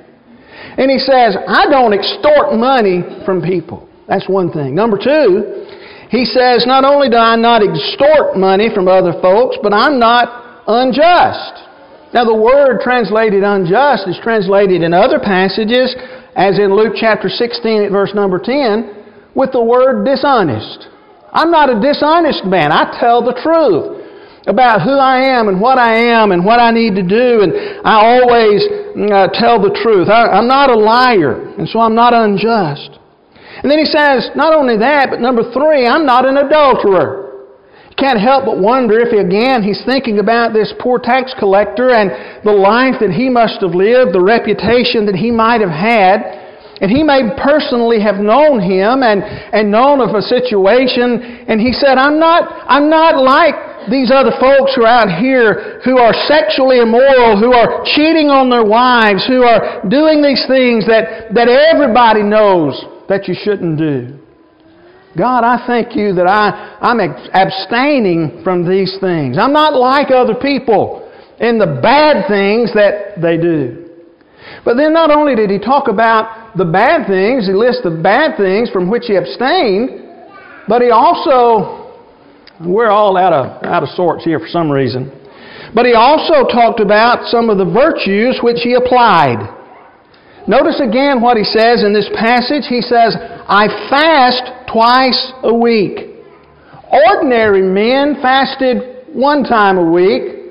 And 0.78 0.90
he 0.90 0.98
says, 0.98 1.36
I 1.46 1.68
don't 1.70 1.92
extort 1.92 2.54
money 2.54 3.02
from 3.24 3.42
people. 3.42 3.89
That's 4.10 4.28
one 4.28 4.50
thing. 4.50 4.74
Number 4.74 4.98
two, 4.98 5.70
he 6.10 6.26
says, 6.26 6.66
not 6.66 6.84
only 6.84 7.08
do 7.08 7.16
I 7.16 7.38
not 7.38 7.62
extort 7.62 8.36
money 8.36 8.68
from 8.74 8.88
other 8.88 9.14
folks, 9.22 9.56
but 9.62 9.72
I'm 9.72 10.02
not 10.02 10.66
unjust. 10.66 11.70
Now, 12.12 12.26
the 12.26 12.34
word 12.34 12.82
translated 12.82 13.44
unjust 13.46 14.10
is 14.10 14.18
translated 14.18 14.82
in 14.82 14.92
other 14.92 15.20
passages, 15.22 15.94
as 16.34 16.58
in 16.58 16.74
Luke 16.74 16.98
chapter 16.98 17.28
16 17.28 17.86
at 17.86 17.92
verse 17.92 18.10
number 18.12 18.42
10, 18.42 19.30
with 19.36 19.52
the 19.52 19.62
word 19.62 20.02
dishonest. 20.04 20.90
I'm 21.30 21.52
not 21.52 21.70
a 21.70 21.78
dishonest 21.78 22.44
man. 22.44 22.72
I 22.72 22.98
tell 22.98 23.22
the 23.22 23.38
truth 23.38 24.02
about 24.48 24.82
who 24.82 24.98
I 24.98 25.38
am 25.38 25.46
and 25.46 25.60
what 25.60 25.78
I 25.78 25.94
am 26.10 26.32
and 26.32 26.44
what 26.44 26.58
I 26.58 26.72
need 26.72 26.96
to 26.96 27.06
do, 27.06 27.46
and 27.46 27.54
I 27.86 27.94
always 28.02 28.58
uh, 28.66 29.30
tell 29.38 29.62
the 29.62 29.70
truth. 29.80 30.10
I, 30.10 30.34
I'm 30.34 30.48
not 30.48 30.68
a 30.68 30.74
liar, 30.74 31.54
and 31.54 31.68
so 31.68 31.78
I'm 31.78 31.94
not 31.94 32.12
unjust. 32.12 32.99
And 33.62 33.70
then 33.70 33.78
he 33.78 33.84
says, 33.84 34.30
not 34.34 34.56
only 34.56 34.76
that, 34.78 35.10
but 35.10 35.20
number 35.20 35.44
three, 35.52 35.86
I'm 35.86 36.06
not 36.06 36.24
an 36.24 36.38
adulterer. 36.38 37.30
Can't 38.00 38.18
help 38.18 38.48
but 38.48 38.56
wonder 38.56 38.96
if, 38.96 39.12
again, 39.12 39.62
he's 39.62 39.84
thinking 39.84 40.18
about 40.20 40.56
this 40.56 40.72
poor 40.80 40.98
tax 40.98 41.34
collector 41.38 41.92
and 41.92 42.08
the 42.40 42.56
life 42.56 42.96
that 43.04 43.12
he 43.12 43.28
must 43.28 43.60
have 43.60 43.76
lived, 43.76 44.16
the 44.16 44.24
reputation 44.24 45.04
that 45.04 45.14
he 45.14 45.28
might 45.28 45.60
have 45.60 45.74
had. 45.74 46.48
And 46.80 46.88
he 46.88 47.04
may 47.04 47.36
personally 47.36 48.00
have 48.00 48.16
known 48.16 48.56
him 48.56 49.04
and, 49.04 49.20
and 49.20 49.68
known 49.68 50.00
of 50.00 50.16
a 50.16 50.24
situation, 50.24 51.44
and 51.44 51.60
he 51.60 51.76
said, 51.76 52.00
I'm 52.00 52.16
not, 52.16 52.48
I'm 52.64 52.88
not 52.88 53.20
like 53.20 53.92
these 53.92 54.08
other 54.08 54.32
folks 54.40 54.72
who 54.72 54.88
are 54.88 55.04
out 55.04 55.12
here 55.20 55.80
who 55.84 56.00
are 56.00 56.16
sexually 56.24 56.80
immoral, 56.80 57.36
who 57.36 57.52
are 57.52 57.84
cheating 57.84 58.32
on 58.32 58.48
their 58.48 58.64
wives, 58.64 59.28
who 59.28 59.44
are 59.44 59.84
doing 59.92 60.24
these 60.24 60.40
things 60.48 60.88
that, 60.88 61.36
that 61.36 61.52
everybody 61.52 62.24
knows 62.24 62.80
that 63.10 63.26
you 63.26 63.34
shouldn't 63.34 63.76
do. 63.76 64.16
God, 65.18 65.42
I 65.42 65.66
thank 65.66 65.96
you 65.96 66.14
that 66.14 66.28
I, 66.28 66.78
I'm 66.80 67.00
abstaining 67.00 68.40
from 68.44 68.62
these 68.66 68.96
things. 69.00 69.36
I'm 69.36 69.52
not 69.52 69.74
like 69.74 70.12
other 70.12 70.36
people 70.36 71.10
in 71.40 71.58
the 71.58 71.80
bad 71.82 72.28
things 72.28 72.72
that 72.74 73.20
they 73.20 73.36
do. 73.36 73.90
But 74.64 74.76
then 74.76 74.94
not 74.94 75.10
only 75.10 75.34
did 75.34 75.50
he 75.50 75.58
talk 75.58 75.88
about 75.88 76.56
the 76.56 76.64
bad 76.64 77.08
things, 77.08 77.48
he 77.48 77.52
lists 77.52 77.82
the 77.82 77.90
bad 77.90 78.36
things 78.36 78.70
from 78.70 78.88
which 78.88 79.04
he 79.06 79.16
abstained, 79.16 80.06
but 80.68 80.80
he 80.80 80.90
also, 80.90 81.98
we're 82.64 82.90
all 82.90 83.16
out 83.16 83.32
of, 83.32 83.64
out 83.64 83.82
of 83.82 83.88
sorts 83.90 84.22
here 84.22 84.38
for 84.38 84.48
some 84.48 84.70
reason, 84.70 85.10
but 85.74 85.84
he 85.84 85.94
also 85.94 86.46
talked 86.46 86.78
about 86.78 87.26
some 87.26 87.50
of 87.50 87.58
the 87.58 87.66
virtues 87.66 88.38
which 88.40 88.62
he 88.62 88.74
applied. 88.74 89.59
Notice 90.50 90.82
again 90.82 91.22
what 91.22 91.36
he 91.36 91.44
says 91.44 91.86
in 91.86 91.94
this 91.94 92.10
passage. 92.10 92.66
He 92.66 92.82
says, 92.82 93.14
I 93.14 93.70
fast 93.86 94.66
twice 94.66 95.32
a 95.46 95.54
week. 95.54 96.10
Ordinary 96.90 97.62
men 97.62 98.18
fasted 98.20 99.06
one 99.14 99.44
time 99.44 99.78
a 99.78 99.86
week, 99.92 100.50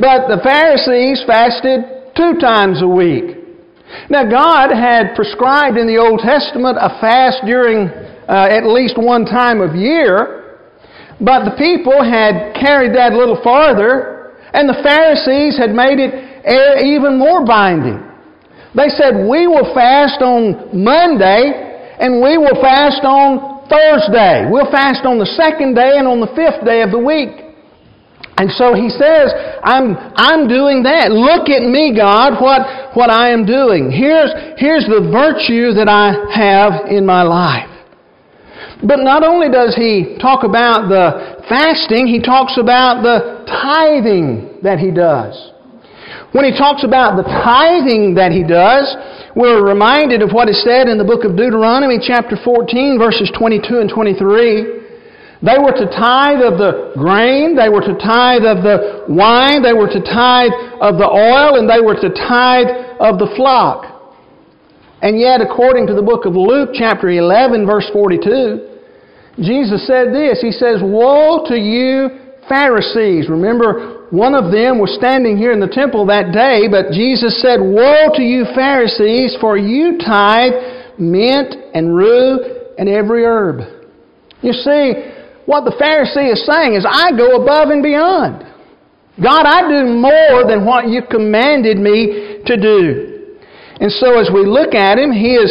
but 0.00 0.32
the 0.32 0.40
Pharisees 0.42 1.22
fasted 1.26 2.16
two 2.16 2.40
times 2.40 2.80
a 2.80 2.88
week. 2.88 3.36
Now, 4.08 4.24
God 4.24 4.72
had 4.72 5.14
prescribed 5.14 5.76
in 5.76 5.86
the 5.86 6.00
Old 6.00 6.20
Testament 6.24 6.78
a 6.80 6.96
fast 6.98 7.44
during 7.44 7.88
uh, 7.88 8.48
at 8.48 8.64
least 8.64 8.96
one 8.96 9.26
time 9.26 9.60
of 9.60 9.76
year, 9.76 10.64
but 11.20 11.44
the 11.44 11.56
people 11.60 12.00
had 12.00 12.56
carried 12.56 12.96
that 12.96 13.12
a 13.12 13.18
little 13.18 13.40
farther, 13.44 14.32
and 14.54 14.66
the 14.66 14.80
Pharisees 14.80 15.58
had 15.60 15.76
made 15.76 16.00
it 16.00 16.16
even 16.80 17.18
more 17.18 17.44
binding. 17.44 18.05
They 18.76 18.92
said, 18.92 19.24
We 19.24 19.48
will 19.48 19.72
fast 19.72 20.20
on 20.20 20.76
Monday 20.76 21.66
and 21.98 22.20
we 22.20 22.36
will 22.36 22.60
fast 22.60 23.00
on 23.02 23.64
Thursday. 23.72 24.46
We'll 24.52 24.70
fast 24.70 25.04
on 25.08 25.18
the 25.18 25.26
second 25.26 25.74
day 25.74 25.96
and 25.96 26.06
on 26.06 26.20
the 26.20 26.30
fifth 26.36 26.64
day 26.64 26.82
of 26.82 26.92
the 26.92 27.00
week. 27.00 27.46
And 28.36 28.52
so 28.52 28.74
he 28.76 28.90
says, 28.92 29.32
I'm, 29.64 29.96
I'm 30.14 30.46
doing 30.46 30.84
that. 30.84 31.08
Look 31.08 31.48
at 31.48 31.64
me, 31.64 31.96
God, 31.96 32.36
what, 32.36 32.92
what 32.94 33.08
I 33.08 33.30
am 33.32 33.46
doing. 33.46 33.90
Here's, 33.90 34.28
here's 34.60 34.84
the 34.84 35.08
virtue 35.08 35.72
that 35.72 35.88
I 35.88 36.12
have 36.36 36.92
in 36.92 37.06
my 37.06 37.22
life. 37.22 37.72
But 38.84 39.00
not 39.00 39.24
only 39.24 39.48
does 39.48 39.74
he 39.74 40.18
talk 40.20 40.44
about 40.44 40.92
the 40.92 41.40
fasting, 41.48 42.06
he 42.06 42.20
talks 42.20 42.58
about 42.60 43.00
the 43.00 43.48
tithing 43.48 44.60
that 44.62 44.78
he 44.78 44.90
does. 44.90 45.32
When 46.32 46.44
he 46.44 46.52
talks 46.56 46.82
about 46.82 47.16
the 47.16 47.22
tithing 47.22 48.14
that 48.16 48.32
he 48.32 48.42
does, 48.42 48.90
we're 49.36 49.62
reminded 49.62 50.22
of 50.22 50.32
what 50.32 50.48
is 50.48 50.58
said 50.64 50.88
in 50.88 50.98
the 50.98 51.06
book 51.06 51.22
of 51.22 51.36
Deuteronomy, 51.36 51.98
chapter 52.02 52.34
14, 52.34 52.98
verses 52.98 53.30
22 53.38 53.78
and 53.78 53.88
23. 53.88 54.76
They 55.44 55.58
were 55.60 55.76
to 55.76 55.86
tithe 55.86 56.42
of 56.42 56.58
the 56.58 56.96
grain, 56.96 57.54
they 57.54 57.68
were 57.68 57.84
to 57.84 57.94
tithe 58.00 58.42
of 58.42 58.64
the 58.64 59.04
wine, 59.06 59.62
they 59.62 59.76
were 59.76 59.86
to 59.86 60.00
tithe 60.00 60.50
of 60.80 60.98
the 60.98 61.06
oil, 61.06 61.60
and 61.60 61.68
they 61.68 61.80
were 61.84 61.94
to 61.94 62.10
tithe 62.10 62.98
of 62.98 63.20
the 63.20 63.30
flock. 63.36 63.96
And 65.02 65.20
yet, 65.20 65.40
according 65.40 65.86
to 65.88 65.94
the 65.94 66.02
book 66.02 66.24
of 66.24 66.34
Luke, 66.34 66.70
chapter 66.72 67.10
11, 67.10 67.66
verse 67.66 67.88
42, 67.92 68.80
Jesus 69.38 69.86
said 69.86 70.10
this 70.12 70.40
He 70.40 70.50
says, 70.50 70.80
Woe 70.82 71.44
to 71.46 71.54
you, 71.54 72.34
Pharisees! 72.48 73.28
Remember, 73.28 73.95
one 74.10 74.34
of 74.34 74.52
them 74.52 74.78
was 74.78 74.94
standing 74.94 75.36
here 75.36 75.50
in 75.50 75.58
the 75.58 75.66
temple 75.70 76.06
that 76.06 76.30
day, 76.30 76.68
but 76.70 76.94
Jesus 76.94 77.42
said, 77.42 77.58
Woe 77.58 78.14
to 78.14 78.22
you, 78.22 78.44
Pharisees, 78.54 79.36
for 79.40 79.58
you 79.58 79.98
tithe 79.98 80.98
mint 80.98 81.54
and 81.74 81.94
rue 81.94 82.38
and 82.78 82.88
every 82.88 83.24
herb. 83.24 83.60
You 84.42 84.52
see, 84.52 85.10
what 85.46 85.64
the 85.64 85.74
Pharisee 85.74 86.30
is 86.30 86.46
saying 86.46 86.74
is, 86.74 86.86
I 86.86 87.16
go 87.16 87.42
above 87.42 87.70
and 87.70 87.82
beyond. 87.82 88.46
God, 89.22 89.46
I 89.46 89.66
do 89.66 89.90
more 89.90 90.46
than 90.46 90.64
what 90.64 90.88
you 90.88 91.02
commanded 91.10 91.78
me 91.78 92.42
to 92.44 92.54
do. 92.54 93.38
And 93.80 93.90
so 93.90 94.20
as 94.20 94.30
we 94.32 94.44
look 94.44 94.74
at 94.74 94.98
him, 94.98 95.10
he 95.10 95.34
has 95.34 95.50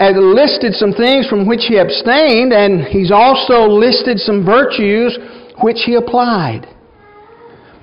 uh, 0.00 0.18
listed 0.18 0.74
some 0.74 0.92
things 0.92 1.28
from 1.28 1.46
which 1.46 1.68
he 1.68 1.76
abstained, 1.76 2.52
and 2.52 2.82
he's 2.84 3.12
also 3.12 3.68
listed 3.68 4.18
some 4.18 4.44
virtues 4.44 5.18
which 5.62 5.84
he 5.84 5.94
applied. 5.94 6.66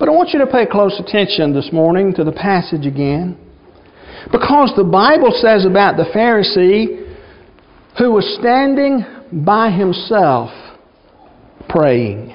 But 0.00 0.08
I 0.08 0.12
want 0.12 0.30
you 0.30 0.38
to 0.38 0.46
pay 0.46 0.64
close 0.64 0.98
attention 0.98 1.52
this 1.52 1.68
morning 1.74 2.14
to 2.14 2.24
the 2.24 2.32
passage 2.32 2.86
again. 2.86 3.36
Because 4.32 4.72
the 4.74 4.82
Bible 4.82 5.30
says 5.30 5.66
about 5.66 5.98
the 5.98 6.04
Pharisee 6.04 7.06
who 7.98 8.10
was 8.12 8.24
standing 8.40 9.04
by 9.44 9.70
himself 9.70 10.48
praying. 11.68 12.34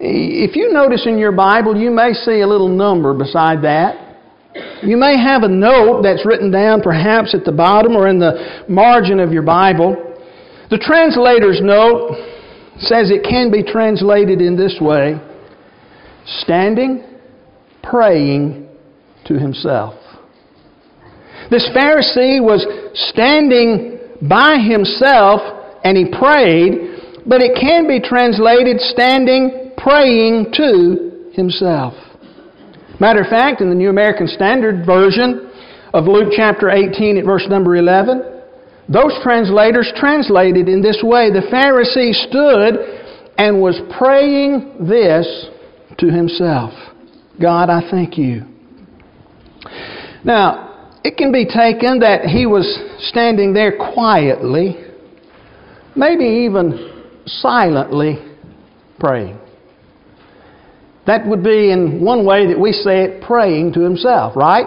If 0.00 0.56
you 0.56 0.72
notice 0.72 1.06
in 1.06 1.18
your 1.18 1.32
Bible, 1.32 1.76
you 1.76 1.90
may 1.90 2.14
see 2.14 2.40
a 2.40 2.46
little 2.46 2.74
number 2.74 3.12
beside 3.12 3.62
that. 3.62 4.16
You 4.82 4.96
may 4.96 5.18
have 5.18 5.42
a 5.42 5.48
note 5.48 6.00
that's 6.02 6.24
written 6.24 6.50
down 6.50 6.80
perhaps 6.80 7.34
at 7.34 7.44
the 7.44 7.52
bottom 7.52 7.94
or 7.94 8.08
in 8.08 8.18
the 8.18 8.64
margin 8.66 9.20
of 9.20 9.30
your 9.30 9.42
Bible. 9.42 9.94
The 10.70 10.78
translator's 10.78 11.60
note 11.62 12.16
says 12.78 13.10
it 13.10 13.28
can 13.28 13.50
be 13.50 13.62
translated 13.62 14.40
in 14.40 14.56
this 14.56 14.78
way 14.80 15.20
standing, 16.26 17.04
praying 17.82 18.68
to 19.26 19.38
himself. 19.38 19.94
This 21.50 21.68
Pharisee 21.74 22.42
was 22.42 22.66
standing 23.10 23.98
by 24.28 24.56
himself 24.58 25.40
and 25.84 25.96
he 25.96 26.06
prayed, 26.06 27.22
but 27.26 27.42
it 27.42 27.58
can 27.60 27.86
be 27.86 28.00
translated 28.00 28.80
standing, 28.80 29.72
praying 29.76 30.52
to 30.54 31.30
himself. 31.34 31.94
Matter 33.00 33.20
of 33.20 33.28
fact, 33.28 33.60
in 33.60 33.68
the 33.68 33.74
New 33.74 33.90
American 33.90 34.28
Standard 34.28 34.86
Version 34.86 35.50
of 35.92 36.04
Luke 36.04 36.32
chapter 36.34 36.70
18 36.70 37.18
at 37.18 37.24
verse 37.24 37.46
number 37.48 37.76
11, 37.76 38.22
those 38.88 39.12
translators 39.22 39.92
translated 39.96 40.68
in 40.68 40.80
this 40.80 41.00
way 41.02 41.30
The 41.30 41.48
Pharisee 41.52 42.12
stood 42.28 42.76
and 43.36 43.60
was 43.60 43.80
praying 43.98 44.86
this 44.86 45.26
to 45.98 46.10
himself 46.10 46.72
God, 47.40 47.68
I 47.68 47.88
thank 47.90 48.16
you. 48.16 48.42
Now, 50.24 50.92
it 51.02 51.16
can 51.16 51.32
be 51.32 51.44
taken 51.44 52.00
that 52.00 52.22
he 52.24 52.46
was 52.46 52.64
standing 53.08 53.52
there 53.52 53.76
quietly, 53.76 54.76
maybe 55.96 56.24
even 56.24 57.02
silently 57.26 58.18
praying. 58.98 59.38
That 61.06 61.26
would 61.26 61.42
be, 61.42 61.70
in 61.70 62.02
one 62.02 62.24
way 62.24 62.46
that 62.46 62.58
we 62.58 62.72
say 62.72 63.02
it, 63.02 63.22
praying 63.22 63.74
to 63.74 63.80
himself, 63.80 64.36
right? 64.36 64.66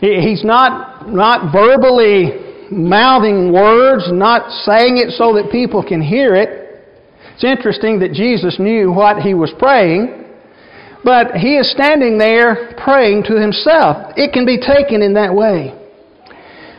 He's 0.00 0.44
not, 0.44 1.08
not 1.08 1.52
verbally 1.52 2.68
mouthing 2.70 3.52
words, 3.52 4.10
not 4.12 4.50
saying 4.64 4.98
it 4.98 5.12
so 5.12 5.34
that 5.34 5.50
people 5.50 5.82
can 5.86 6.02
hear 6.02 6.34
it. 6.34 6.61
It's 7.42 7.58
interesting 7.58 7.98
that 7.98 8.12
Jesus 8.12 8.60
knew 8.60 8.92
what 8.92 9.20
he 9.20 9.34
was 9.34 9.52
praying, 9.58 10.26
but 11.02 11.34
he 11.34 11.56
is 11.56 11.72
standing 11.72 12.16
there 12.16 12.72
praying 12.84 13.24
to 13.24 13.34
himself. 13.34 14.12
It 14.16 14.32
can 14.32 14.46
be 14.46 14.58
taken 14.58 15.02
in 15.02 15.14
that 15.14 15.34
way. 15.34 15.74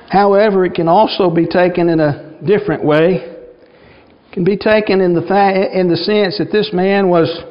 However, 0.10 0.64
it 0.64 0.74
can 0.74 0.88
also 0.88 1.30
be 1.30 1.48
taken 1.48 1.90
in 1.90 2.00
a 2.00 2.40
different 2.48 2.82
way. 2.82 3.16
It 3.16 4.32
can 4.32 4.46
be 4.46 4.56
taken 4.56 5.02
in 5.02 5.14
the, 5.14 5.24
fa- 5.24 5.78
in 5.78 5.90
the 5.90 5.98
sense 5.98 6.38
that 6.38 6.54
this 6.54 6.70
man 6.72 7.10
was 7.10 7.44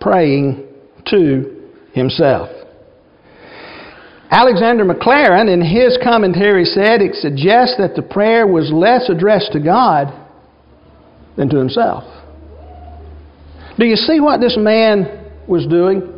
praying 0.00 0.64
to 1.06 1.68
himself. 1.92 2.48
Alexander 4.30 4.84
Maclaren, 4.84 5.52
in 5.52 5.60
his 5.60 5.98
commentary, 6.00 6.64
said 6.64 7.02
it 7.02 7.16
suggests 7.16 7.74
that 7.78 7.96
the 7.96 8.02
prayer 8.02 8.46
was 8.46 8.70
less 8.70 9.08
addressed 9.08 9.50
to 9.50 9.58
God 9.58 10.14
than 11.36 11.48
to 11.48 11.56
himself. 11.58 12.21
Do 13.78 13.86
you 13.86 13.96
see 13.96 14.20
what 14.20 14.40
this 14.40 14.56
man 14.58 15.30
was 15.48 15.66
doing? 15.66 16.08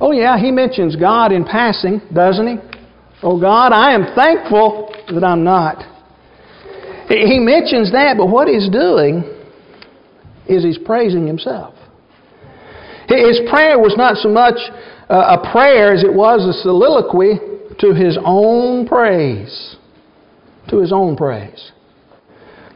Oh, 0.00 0.12
yeah, 0.12 0.38
he 0.38 0.50
mentions 0.50 0.94
God 0.96 1.32
in 1.32 1.44
passing, 1.44 2.00
doesn't 2.14 2.46
he? 2.46 2.56
Oh, 3.22 3.40
God, 3.40 3.72
I 3.72 3.94
am 3.94 4.14
thankful 4.14 4.94
that 5.12 5.24
I'm 5.24 5.42
not. 5.42 5.82
He 7.08 7.38
mentions 7.40 7.90
that, 7.92 8.16
but 8.18 8.26
what 8.26 8.48
he's 8.48 8.68
doing 8.68 9.24
is 10.46 10.62
he's 10.62 10.78
praising 10.78 11.26
himself. 11.26 11.74
His 13.08 13.40
prayer 13.50 13.78
was 13.78 13.94
not 13.96 14.16
so 14.18 14.28
much 14.28 14.56
uh, 15.08 15.38
a 15.38 15.50
prayer 15.52 15.94
as 15.94 16.04
it 16.04 16.12
was 16.12 16.44
a 16.44 16.52
soliloquy 16.60 17.40
to 17.80 17.94
his 17.94 18.18
own 18.22 18.86
praise. 18.86 19.76
To 20.68 20.78
his 20.78 20.92
own 20.92 21.16
praise. 21.16 21.72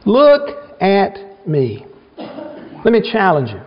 Look 0.05 0.81
at 0.81 1.47
me. 1.47 1.85
Let 2.17 2.91
me 2.91 3.07
challenge 3.11 3.51
you. 3.51 3.61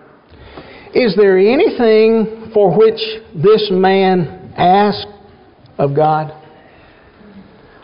Is 0.97 1.15
there 1.15 1.37
anything 1.37 2.51
for 2.55 2.75
which 2.75 2.99
this 3.35 3.69
man 3.71 4.55
asked 4.57 5.07
of 5.77 5.95
God? 5.95 6.33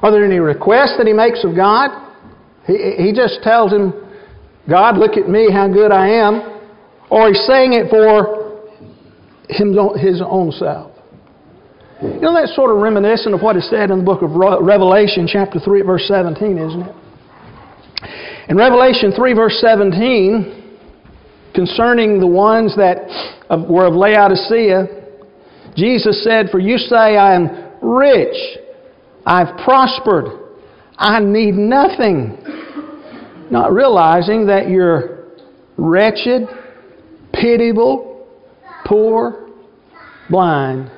Are 0.00 0.10
there 0.10 0.24
any 0.24 0.38
requests 0.38 0.96
that 0.96 1.06
he 1.06 1.12
makes 1.12 1.44
of 1.44 1.54
God? 1.54 1.90
He, 2.66 2.94
he 2.96 3.12
just 3.12 3.42
tells 3.42 3.70
him, 3.70 3.92
God, 4.66 4.96
look 4.96 5.18
at 5.18 5.28
me, 5.28 5.52
how 5.52 5.68
good 5.68 5.92
I 5.92 6.08
am. 6.08 6.62
Or 7.10 7.28
he's 7.28 7.44
saying 7.46 7.74
it 7.74 7.90
for 7.90 8.64
him, 9.50 9.76
his 9.98 10.22
own 10.24 10.50
self. 10.52 10.96
You 12.00 12.18
know, 12.18 12.32
that's 12.32 12.56
sort 12.56 12.70
of 12.70 12.78
reminiscent 12.78 13.34
of 13.34 13.42
what 13.42 13.58
is 13.58 13.68
said 13.68 13.90
in 13.90 13.98
the 13.98 14.04
book 14.04 14.22
of 14.22 14.30
Revelation, 14.32 15.28
chapter 15.30 15.60
3, 15.60 15.82
verse 15.82 16.08
17, 16.08 16.56
isn't 16.56 16.80
it? 16.80 16.96
In 18.48 18.56
Revelation 18.56 19.12
3, 19.14 19.34
verse 19.34 19.58
17, 19.60 20.61
concerning 21.54 22.20
the 22.20 22.26
ones 22.26 22.76
that 22.76 23.06
were 23.68 23.86
of 23.86 23.94
Laodicea, 23.94 24.86
Jesus 25.76 26.22
said, 26.24 26.50
For 26.50 26.58
you 26.58 26.78
say, 26.78 27.16
I 27.16 27.34
am 27.34 27.48
rich, 27.82 28.36
I've 29.24 29.56
prospered, 29.64 30.26
I 30.96 31.20
need 31.20 31.54
nothing. 31.54 32.38
Not 33.50 33.72
realizing 33.72 34.46
that 34.46 34.68
you're 34.68 35.26
wretched, 35.76 36.48
pitiable, 37.34 38.26
poor, 38.86 39.50
blind, 40.30 40.90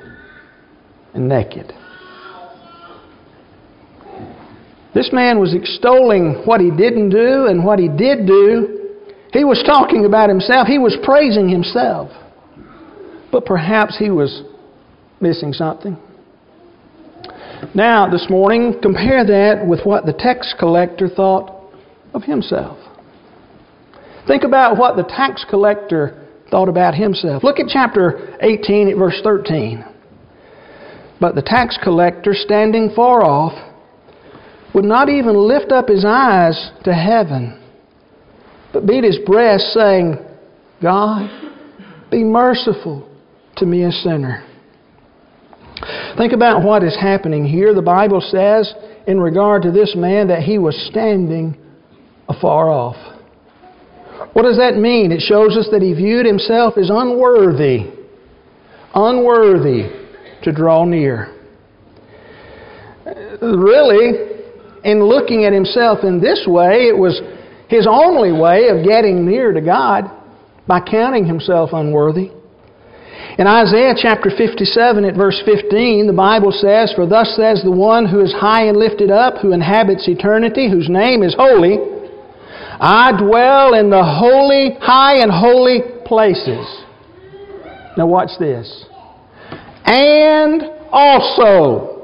and 1.13 1.27
naked. 1.27 1.73
This 4.93 5.09
man 5.11 5.39
was 5.39 5.53
extolling 5.53 6.43
what 6.45 6.61
he 6.61 6.71
didn't 6.71 7.09
do 7.09 7.47
and 7.47 7.65
what 7.65 7.79
he 7.79 7.89
did 7.89 8.25
do. 8.25 8.84
He 9.35 9.43
was 9.43 9.61
talking 9.65 10.05
about 10.05 10.29
himself. 10.29 10.65
He 10.65 10.79
was 10.79 10.95
praising 11.03 11.49
himself. 11.49 12.09
But 13.33 13.45
perhaps 13.45 13.97
he 13.97 14.09
was 14.09 14.43
missing 15.19 15.51
something. 15.51 15.97
Now, 17.73 18.09
this 18.09 18.27
morning, 18.29 18.79
compare 18.81 19.25
that 19.25 19.67
with 19.67 19.81
what 19.83 20.05
the 20.05 20.13
tax 20.13 20.55
collector 20.57 21.09
thought 21.09 21.51
of 22.13 22.23
himself. 22.23 22.77
Think 24.25 24.43
about 24.43 24.77
what 24.77 24.95
the 24.95 25.03
tax 25.03 25.45
collector 25.49 26.25
thought 26.49 26.69
about 26.69 26.95
himself. 26.95 27.43
Look 27.43 27.59
at 27.59 27.65
chapter 27.67 28.37
18 28.41 28.87
at 28.87 28.97
verse 28.97 29.19
13. 29.21 29.83
But 31.19 31.35
the 31.35 31.41
tax 31.41 31.77
collector, 31.83 32.33
standing 32.33 32.93
far 32.95 33.21
off, 33.21 33.53
would 34.73 34.85
not 34.85 35.09
even 35.09 35.35
lift 35.35 35.73
up 35.73 35.89
his 35.89 36.05
eyes 36.07 36.71
to 36.85 36.93
heaven, 36.93 37.61
but 38.75 38.85
beat 38.85 39.05
his 39.05 39.19
breast, 39.25 39.71
saying, 39.73 40.17
God, 40.81 41.29
be 42.11 42.25
merciful 42.25 43.09
to 43.55 43.65
me, 43.65 43.83
a 43.85 43.91
sinner. 43.91 44.45
Think 46.17 46.33
about 46.33 46.61
what 46.61 46.83
is 46.83 46.93
happening 46.99 47.45
here. 47.45 47.73
The 47.73 47.81
Bible 47.81 48.19
says, 48.19 48.73
in 49.07 49.17
regard 49.17 49.61
to 49.61 49.71
this 49.71 49.95
man, 49.95 50.27
that 50.27 50.43
he 50.43 50.57
was 50.57 50.75
standing 50.91 51.57
afar 52.27 52.69
off. 52.69 52.97
What 54.33 54.43
does 54.43 54.57
that 54.57 54.75
mean? 54.75 55.13
It 55.13 55.21
shows 55.21 55.55
us 55.55 55.69
that 55.71 55.81
he 55.81 55.93
viewed 55.93 56.25
himself 56.25 56.77
as 56.77 56.89
unworthy, 56.89 57.93
unworthy 58.93 59.83
to 60.43 60.51
draw 60.51 60.83
near. 60.83 61.33
Really, 63.41 64.41
in 64.83 65.01
looking 65.01 65.45
at 65.45 65.53
himself 65.53 65.99
in 66.03 66.19
this 66.19 66.45
way, 66.45 66.89
it 66.89 66.97
was 66.97 67.21
his 67.67 67.87
only 67.89 68.31
way 68.31 68.69
of 68.69 68.85
getting 68.85 69.25
near 69.25 69.51
to 69.53 69.61
God 69.61 70.11
by 70.67 70.79
counting 70.79 71.25
himself 71.25 71.71
unworthy. 71.73 72.31
In 73.37 73.47
Isaiah 73.47 73.93
chapter 73.97 74.29
57 74.29 75.03
at 75.03 75.15
verse 75.15 75.41
15, 75.45 76.07
the 76.07 76.13
Bible 76.13 76.51
says, 76.51 76.93
For 76.95 77.05
thus 77.05 77.35
says 77.35 77.61
the 77.63 77.71
one 77.71 78.05
who 78.05 78.21
is 78.21 78.31
high 78.33 78.67
and 78.67 78.77
lifted 78.77 79.11
up, 79.11 79.39
who 79.41 79.51
inhabits 79.51 80.07
eternity, 80.07 80.69
whose 80.69 80.87
name 80.89 81.21
is 81.21 81.35
holy, 81.37 81.77
I 82.79 83.11
dwell 83.17 83.73
in 83.73 83.89
the 83.89 84.03
holy, 84.03 84.77
high 84.79 85.21
and 85.21 85.31
holy 85.31 85.81
places. 86.05 86.83
Now 87.97 88.07
watch 88.07 88.31
this. 88.39 88.85
And 89.85 90.63
also, 90.91 91.94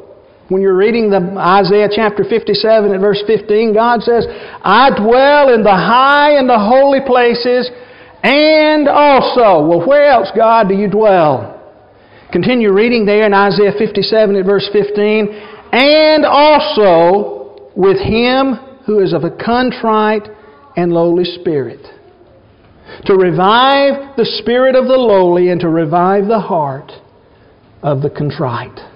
when 0.51 0.61
you're 0.61 0.75
reading 0.75 1.09
the 1.09 1.23
Isaiah 1.39 1.87
chapter 1.89 2.25
57 2.25 2.91
at 2.91 2.99
verse 2.99 3.23
15, 3.25 3.73
God 3.73 4.01
says, 4.01 4.27
I 4.27 4.89
dwell 4.99 5.53
in 5.53 5.63
the 5.63 5.71
high 5.71 6.31
and 6.37 6.49
the 6.49 6.59
holy 6.59 6.99
places, 6.99 7.71
and 8.21 8.89
also. 8.89 9.65
Well, 9.65 9.87
where 9.87 10.11
else, 10.11 10.27
God, 10.35 10.67
do 10.67 10.75
you 10.75 10.89
dwell? 10.89 11.57
Continue 12.33 12.73
reading 12.73 13.05
there 13.05 13.25
in 13.25 13.33
Isaiah 13.33 13.71
57 13.77 14.35
at 14.35 14.45
verse 14.45 14.67
15. 14.73 15.29
And 15.71 16.25
also 16.25 17.71
with 17.77 18.01
him 18.01 18.55
who 18.85 18.99
is 18.99 19.13
of 19.13 19.23
a 19.23 19.31
contrite 19.31 20.27
and 20.75 20.91
lowly 20.91 21.23
spirit. 21.23 21.79
To 23.05 23.15
revive 23.15 24.17
the 24.17 24.27
spirit 24.39 24.75
of 24.75 24.87
the 24.87 24.97
lowly 24.97 25.47
and 25.47 25.61
to 25.61 25.69
revive 25.69 26.27
the 26.27 26.41
heart 26.41 26.91
of 27.81 28.01
the 28.01 28.09
contrite. 28.09 28.90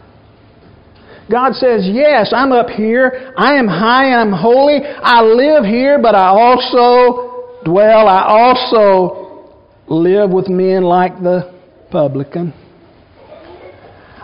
God 1.29 1.53
says, 1.53 1.81
Yes, 1.91 2.31
I'm 2.35 2.51
up 2.51 2.69
here. 2.69 3.33
I 3.37 3.55
am 3.55 3.67
high. 3.67 4.13
I'm 4.13 4.31
holy. 4.31 4.79
I 4.83 5.21
live 5.21 5.65
here, 5.65 5.99
but 6.01 6.15
I 6.15 6.27
also 6.27 7.63
dwell. 7.63 8.07
I 8.07 8.25
also 8.27 9.55
live 9.87 10.29
with 10.29 10.47
men 10.49 10.83
like 10.83 11.17
the 11.21 11.53
publican. 11.91 12.53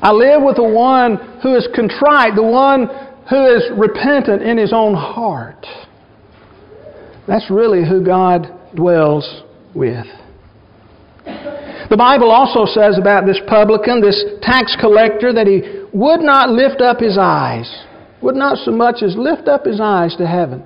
I 0.02 0.12
live 0.12 0.42
with 0.42 0.56
the 0.56 0.64
one 0.64 1.40
who 1.44 1.56
is 1.56 1.68
contrite, 1.76 2.36
the 2.36 2.44
one 2.44 2.88
who 3.30 3.56
is 3.56 3.64
repentant 3.78 4.42
in 4.42 4.58
his 4.58 4.74
own 4.74 4.96
heart. 4.96 5.66
That's 7.28 7.50
really 7.50 7.88
who 7.88 8.04
God 8.04 8.48
dwells 8.76 9.44
with. 9.76 10.06
The 11.26 11.98
Bible 11.98 12.32
also 12.32 12.66
says 12.66 12.98
about 12.98 13.26
this 13.26 13.40
publican, 13.48 14.02
this 14.02 14.24
tax 14.42 14.76
collector, 14.80 15.34
that 15.34 15.46
he 15.46 15.81
would 15.94 16.22
not 16.22 16.50
lift 16.50 16.82
up 16.82 17.00
his 17.00 17.18
eyes, 17.20 17.86
would 18.22 18.36
not 18.36 18.58
so 18.58 18.72
much 18.72 19.04
as 19.04 19.16
lift 19.18 19.48
up 19.48 19.66
his 19.66 19.80
eyes 19.82 20.16
to 20.18 20.28
heaven. 20.28 20.64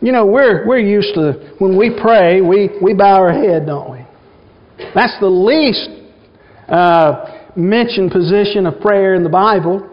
You 0.00 0.12
know, 0.12 0.26
we're, 0.26 0.66
we're 0.66 0.78
used 0.78 1.14
to, 1.14 1.54
when 1.58 1.76
we 1.76 1.90
pray, 2.00 2.40
we, 2.40 2.70
we 2.82 2.94
bow 2.94 3.20
our 3.20 3.32
head, 3.32 3.66
don't 3.66 3.90
we? 3.90 4.06
That's 4.94 5.18
the 5.20 5.28
least 5.28 5.88
uh, 6.68 7.50
mentioned 7.56 8.10
position 8.10 8.66
of 8.66 8.80
prayer 8.80 9.14
in 9.14 9.22
the 9.22 9.30
Bible. 9.30 9.90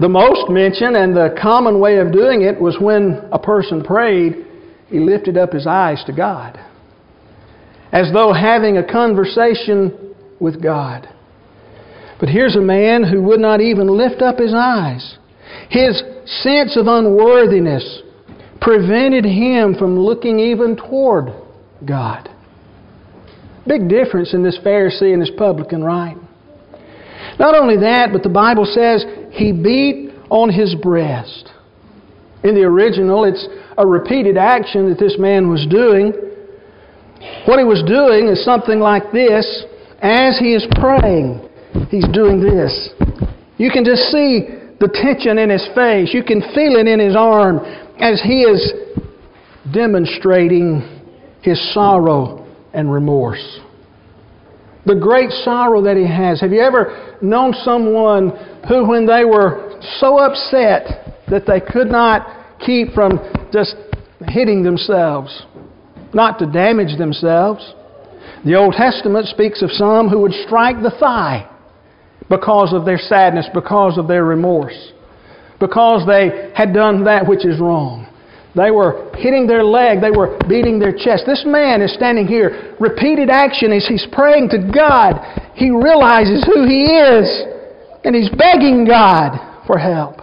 The 0.00 0.08
most 0.08 0.50
mentioned 0.50 0.96
and 0.96 1.16
the 1.16 1.36
common 1.40 1.78
way 1.80 1.98
of 1.98 2.12
doing 2.12 2.42
it 2.42 2.60
was 2.60 2.76
when 2.80 3.28
a 3.32 3.38
person 3.38 3.84
prayed, 3.84 4.46
he 4.88 4.98
lifted 4.98 5.36
up 5.36 5.52
his 5.52 5.66
eyes 5.66 6.02
to 6.06 6.12
God. 6.12 6.58
As 7.92 8.10
though 8.12 8.32
having 8.32 8.78
a 8.78 8.84
conversation 8.90 10.14
with 10.40 10.62
God. 10.62 11.08
But 12.22 12.28
here's 12.28 12.54
a 12.54 12.60
man 12.60 13.02
who 13.02 13.20
would 13.22 13.40
not 13.40 13.60
even 13.60 13.88
lift 13.88 14.22
up 14.22 14.38
his 14.38 14.54
eyes. 14.54 15.18
His 15.70 16.00
sense 16.24 16.76
of 16.76 16.86
unworthiness 16.86 18.00
prevented 18.60 19.24
him 19.24 19.74
from 19.74 19.98
looking 19.98 20.38
even 20.38 20.76
toward 20.76 21.32
God. 21.84 22.30
Big 23.66 23.88
difference 23.88 24.34
in 24.34 24.44
this 24.44 24.56
Pharisee 24.64 25.12
and 25.12 25.20
this 25.20 25.32
publican, 25.36 25.82
right? 25.82 26.16
Not 27.40 27.56
only 27.56 27.76
that, 27.78 28.10
but 28.12 28.22
the 28.22 28.28
Bible 28.28 28.66
says 28.66 29.04
he 29.32 29.50
beat 29.50 30.14
on 30.30 30.48
his 30.48 30.76
breast. 30.76 31.50
In 32.44 32.54
the 32.54 32.62
original, 32.62 33.24
it's 33.24 33.48
a 33.76 33.84
repeated 33.84 34.36
action 34.36 34.88
that 34.90 34.98
this 35.00 35.16
man 35.18 35.50
was 35.50 35.66
doing. 35.68 36.12
What 37.46 37.58
he 37.58 37.64
was 37.64 37.82
doing 37.82 38.28
is 38.28 38.44
something 38.44 38.78
like 38.78 39.10
this 39.10 39.64
as 40.00 40.38
he 40.38 40.54
is 40.54 40.64
praying 40.78 41.48
he's 41.90 42.08
doing 42.08 42.40
this. 42.40 42.90
You 43.58 43.70
can 43.70 43.84
just 43.84 44.10
see 44.10 44.48
the 44.80 44.88
tension 44.88 45.38
in 45.38 45.50
his 45.50 45.66
face. 45.74 46.12
You 46.12 46.24
can 46.24 46.40
feel 46.54 46.76
it 46.76 46.88
in 46.88 46.98
his 46.98 47.14
arm 47.14 47.58
as 48.00 48.20
he 48.22 48.42
is 48.42 48.72
demonstrating 49.72 50.82
his 51.42 51.72
sorrow 51.72 52.44
and 52.74 52.92
remorse. 52.92 53.60
The 54.84 54.96
great 54.96 55.30
sorrow 55.30 55.82
that 55.82 55.96
he 55.96 56.06
has. 56.06 56.40
Have 56.40 56.50
you 56.50 56.60
ever 56.60 57.16
known 57.22 57.52
someone 57.62 58.30
who, 58.68 58.88
when 58.88 59.06
they 59.06 59.24
were 59.24 59.78
so 60.00 60.18
upset 60.18 61.22
that 61.28 61.46
they 61.46 61.60
could 61.60 61.86
not 61.86 62.58
keep 62.58 62.92
from 62.92 63.20
just 63.52 63.76
hitting 64.26 64.64
themselves, 64.64 65.44
not 66.12 66.40
to 66.40 66.46
damage 66.46 66.98
themselves? 66.98 67.74
The 68.44 68.56
Old 68.56 68.74
Testament 68.74 69.26
speaks 69.28 69.62
of 69.62 69.70
some 69.70 70.08
who 70.08 70.18
would 70.22 70.32
strike 70.32 70.82
the 70.82 70.90
thigh 70.98 71.48
because 72.28 72.72
of 72.72 72.84
their 72.84 72.98
sadness, 72.98 73.48
because 73.52 73.98
of 73.98 74.08
their 74.08 74.24
remorse, 74.24 74.92
because 75.60 76.06
they 76.06 76.50
had 76.54 76.72
done 76.72 77.04
that 77.04 77.26
which 77.26 77.44
is 77.44 77.60
wrong. 77.60 78.06
They 78.54 78.70
were 78.70 79.10
hitting 79.16 79.46
their 79.46 79.64
leg, 79.64 80.00
they 80.00 80.10
were 80.10 80.38
beating 80.48 80.78
their 80.78 80.92
chest. 80.92 81.24
This 81.26 81.44
man 81.46 81.80
is 81.80 81.94
standing 81.94 82.26
here, 82.26 82.76
repeated 82.78 83.30
action 83.30 83.72
as 83.72 83.86
he's 83.86 84.06
praying 84.12 84.50
to 84.50 84.58
God. 84.74 85.20
He 85.54 85.70
realizes 85.70 86.44
who 86.44 86.66
he 86.66 86.84
is, 86.84 87.46
and 88.04 88.14
he's 88.14 88.28
begging 88.30 88.84
God 88.84 89.38
for 89.66 89.78
help. 89.78 90.20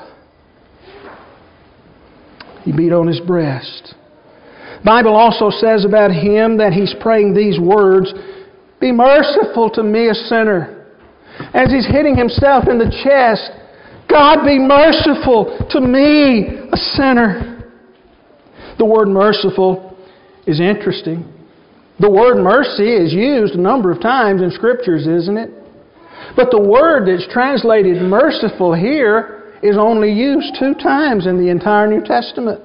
He 2.63 2.71
beat 2.71 2.91
on 2.91 3.07
his 3.07 3.19
breast. 3.19 3.95
Bible 4.85 5.15
also 5.15 5.49
says 5.49 5.83
about 5.83 6.11
him 6.11 6.57
that 6.57 6.71
he's 6.71 6.93
praying 7.01 7.33
these 7.33 7.59
words, 7.59 8.13
"Be 8.79 8.91
merciful 8.91 9.69
to 9.71 9.81
me 9.81 10.07
a 10.07 10.13
sinner." 10.13 10.78
As 11.53 11.71
he's 11.71 11.87
hitting 11.87 12.15
himself 12.15 12.67
in 12.67 12.77
the 12.77 12.91
chest, 13.03 13.51
God 14.09 14.45
be 14.45 14.59
merciful 14.59 15.67
to 15.69 15.81
me 15.81 16.47
a 16.71 16.77
sinner. 16.97 17.71
The 18.77 18.85
word 18.85 19.07
merciful 19.07 19.97
is 20.45 20.59
interesting. 20.59 21.33
The 21.99 22.09
word 22.09 22.41
mercy 22.41 22.93
is 22.93 23.13
used 23.13 23.55
a 23.55 23.61
number 23.61 23.91
of 23.91 24.01
times 24.01 24.41
in 24.41 24.51
scriptures, 24.51 25.05
isn't 25.05 25.37
it? 25.37 25.51
But 26.35 26.51
the 26.51 26.61
word 26.61 27.07
that's 27.07 27.31
translated 27.31 28.01
merciful 28.01 28.73
here 28.73 29.53
is 29.61 29.77
only 29.77 30.11
used 30.11 30.55
two 30.59 30.73
times 30.75 31.27
in 31.27 31.37
the 31.37 31.49
entire 31.49 31.87
New 31.87 32.03
Testament. 32.03 32.61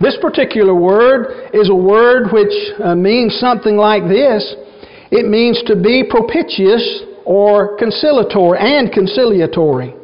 This 0.00 0.16
particular 0.20 0.74
word 0.74 1.50
is 1.52 1.68
a 1.70 1.74
word 1.74 2.30
which 2.32 2.54
uh, 2.82 2.94
means 2.94 3.34
something 3.40 3.76
like 3.76 4.04
this 4.04 4.54
it 5.10 5.26
means 5.26 5.62
to 5.66 5.74
be 5.74 6.04
propitious 6.08 7.02
or 7.28 7.76
conciliatory 7.76 8.58
and 8.58 8.90
conciliatory. 8.90 9.94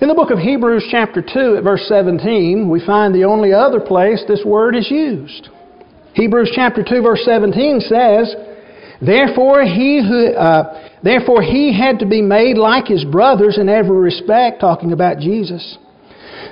In 0.00 0.08
the 0.08 0.14
book 0.14 0.32
of 0.32 0.40
Hebrews, 0.40 0.88
chapter 0.90 1.22
2, 1.22 1.58
at 1.58 1.62
verse 1.62 1.86
17, 1.86 2.68
we 2.68 2.84
find 2.84 3.14
the 3.14 3.22
only 3.22 3.52
other 3.52 3.78
place 3.78 4.24
this 4.26 4.42
word 4.44 4.74
is 4.74 4.90
used. 4.90 5.50
Hebrews 6.14 6.50
chapter 6.52 6.82
2, 6.82 7.00
verse 7.00 7.22
17 7.24 7.78
says, 7.86 8.34
Therefore 9.00 9.62
he, 9.62 10.02
who, 10.02 10.34
uh, 10.34 10.90
therefore 11.04 11.42
he 11.42 11.72
had 11.72 12.00
to 12.00 12.06
be 12.06 12.20
made 12.20 12.58
like 12.58 12.88
his 12.88 13.04
brothers 13.04 13.56
in 13.56 13.68
every 13.68 13.96
respect, 13.96 14.60
talking 14.60 14.90
about 14.90 15.20
Jesus, 15.20 15.78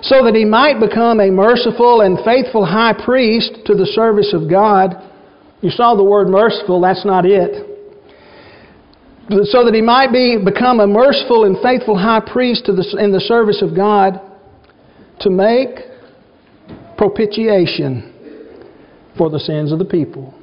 so 0.03 0.25
that 0.25 0.37
he 0.37 0.45
might 0.45 0.79
become 0.79 1.19
a 1.19 1.33
merciful 1.33 2.03
and 2.03 2.17
faithful 2.25 2.65
high 2.65 2.95
priest 3.05 3.59
to 3.67 3.75
the 3.75 3.87
service 3.87 4.33
of 4.33 4.49
God. 4.49 4.95
You 5.63 5.71
saw 5.71 5.97
the 5.97 6.05
word 6.05 6.29
merciful, 6.29 6.81
that's 6.81 7.05
not 7.05 7.27
it 7.27 7.72
so 9.29 9.65
that 9.65 9.73
he 9.73 9.81
might 9.81 10.13
be, 10.13 10.37
become 10.43 10.81
a 10.81 10.87
merciful 10.87 11.45
and 11.45 11.57
faithful 11.63 11.97
high 11.97 12.21
priest 12.21 12.65
the, 12.67 12.97
in 12.99 13.13
the 13.13 13.21
service 13.21 13.63
of 13.63 13.75
God 13.75 14.21
to 15.21 15.31
make 15.31 15.69
propitiation 16.99 18.13
for 19.17 19.31
the 19.31 19.39
sins 19.39 19.73
of 19.73 19.79
the 19.79 19.85
people. 19.85 20.35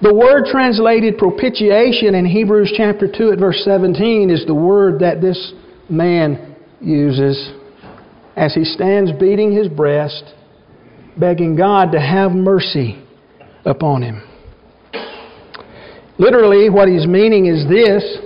The 0.00 0.14
word 0.14 0.44
translated 0.46 1.18
propitiation 1.18 2.14
in 2.14 2.24
Hebrews 2.24 2.72
chapter 2.76 3.10
2 3.10 3.32
at 3.32 3.38
verse 3.38 3.60
17 3.64 4.30
is 4.30 4.46
the 4.46 4.54
word 4.54 5.00
that 5.00 5.20
this 5.20 5.52
man 5.88 6.54
uses 6.80 7.52
as 8.36 8.54
he 8.54 8.64
stands 8.64 9.10
beating 9.18 9.52
his 9.52 9.66
breast, 9.66 10.22
begging 11.18 11.56
God 11.56 11.90
to 11.92 12.00
have 12.00 12.30
mercy 12.30 13.04
upon 13.64 14.02
him. 14.02 14.27
Literally, 16.18 16.68
what 16.68 16.88
he's 16.88 17.06
meaning 17.06 17.46
is 17.46 17.66
this 17.68 18.18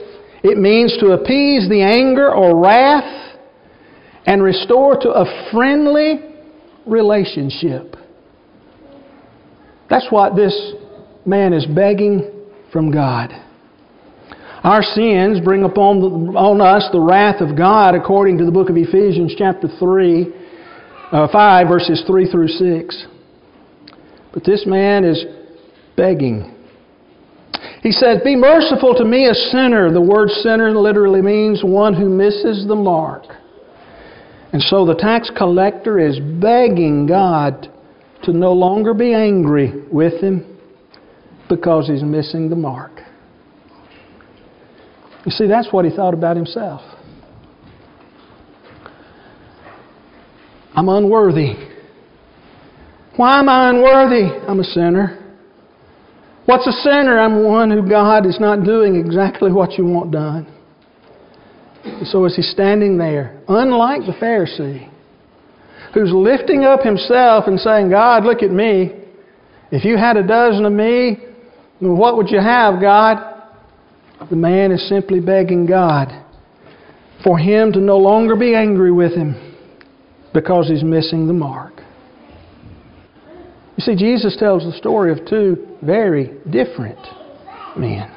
it 0.42 0.58
means 0.58 0.96
to 0.98 1.12
appease 1.12 1.68
the 1.68 1.82
anger 1.82 2.32
or 2.34 2.60
wrath 2.60 3.36
and 4.26 4.42
restore 4.42 4.96
to 4.96 5.10
a 5.10 5.50
friendly 5.52 6.20
relationship. 6.86 7.96
That's 9.88 10.06
what 10.10 10.34
this 10.34 10.72
man 11.26 11.52
is 11.52 11.66
begging 11.66 12.30
from 12.72 12.90
God. 12.90 13.30
Our 14.64 14.82
sins 14.82 15.40
bring 15.44 15.64
upon 15.64 16.00
the, 16.00 16.38
us 16.38 16.88
the 16.92 17.00
wrath 17.00 17.40
of 17.40 17.56
God 17.56 17.94
according 17.94 18.38
to 18.38 18.44
the 18.44 18.52
book 18.52 18.70
of 18.70 18.76
Ephesians 18.76 19.34
chapter 19.36 19.68
3, 19.78 20.32
uh, 21.12 21.28
5 21.30 21.68
verses 21.68 22.02
3 22.06 22.30
through 22.30 22.48
6. 22.48 23.06
But 24.32 24.44
this 24.44 24.64
man 24.66 25.04
is 25.04 25.24
begging 25.96 26.61
he 27.82 27.90
says, 27.90 28.18
Be 28.24 28.36
merciful 28.36 28.94
to 28.94 29.04
me, 29.04 29.26
a 29.26 29.34
sinner. 29.34 29.92
The 29.92 30.00
word 30.00 30.30
sinner 30.30 30.70
literally 30.70 31.20
means 31.20 31.62
one 31.64 31.94
who 31.94 32.08
misses 32.08 32.66
the 32.66 32.76
mark. 32.76 33.24
And 34.52 34.62
so 34.62 34.86
the 34.86 34.94
tax 34.94 35.30
collector 35.36 35.98
is 35.98 36.20
begging 36.40 37.06
God 37.06 37.68
to 38.22 38.32
no 38.32 38.52
longer 38.52 38.94
be 38.94 39.12
angry 39.12 39.82
with 39.90 40.22
him 40.22 40.58
because 41.48 41.88
he's 41.88 42.04
missing 42.04 42.48
the 42.48 42.56
mark. 42.56 43.00
You 45.26 45.32
see, 45.32 45.48
that's 45.48 45.72
what 45.72 45.84
he 45.84 45.90
thought 45.90 46.14
about 46.14 46.36
himself. 46.36 46.82
I'm 50.74 50.88
unworthy. 50.88 51.54
Why 53.16 53.40
am 53.40 53.48
I 53.48 53.70
unworthy? 53.70 54.28
I'm 54.48 54.60
a 54.60 54.64
sinner. 54.64 55.21
What's 56.44 56.66
a 56.66 56.72
sinner? 56.72 57.18
I'm 57.18 57.44
one 57.44 57.70
who 57.70 57.88
God 57.88 58.26
is 58.26 58.38
not 58.40 58.64
doing 58.64 58.96
exactly 58.96 59.52
what 59.52 59.78
you 59.78 59.86
want 59.86 60.10
done. 60.10 60.46
So 62.04 62.24
as 62.24 62.34
he's 62.34 62.50
standing 62.50 62.98
there, 62.98 63.40
unlike 63.48 64.02
the 64.02 64.12
Pharisee, 64.12 64.90
who's 65.94 66.10
lifting 66.12 66.64
up 66.64 66.82
himself 66.82 67.44
and 67.46 67.58
saying, 67.58 67.90
God, 67.90 68.24
look 68.24 68.42
at 68.42 68.50
me. 68.50 68.92
If 69.70 69.84
you 69.84 69.96
had 69.96 70.16
a 70.16 70.26
dozen 70.26 70.64
of 70.64 70.72
me, 70.72 71.18
what 71.80 72.16
would 72.16 72.30
you 72.30 72.40
have, 72.40 72.80
God? 72.80 73.18
The 74.30 74.36
man 74.36 74.70
is 74.70 74.88
simply 74.88 75.20
begging 75.20 75.66
God 75.66 76.08
for 77.24 77.38
him 77.38 77.72
to 77.72 77.80
no 77.80 77.98
longer 77.98 78.36
be 78.36 78.54
angry 78.54 78.92
with 78.92 79.12
him 79.14 79.56
because 80.32 80.68
he's 80.68 80.82
missing 80.82 81.26
the 81.26 81.32
mark. 81.32 81.81
You 83.82 83.96
see, 83.96 84.04
Jesus 84.04 84.36
tells 84.38 84.62
the 84.62 84.78
story 84.78 85.10
of 85.10 85.26
two 85.26 85.76
very 85.82 86.38
different 86.48 87.04
men. 87.76 88.14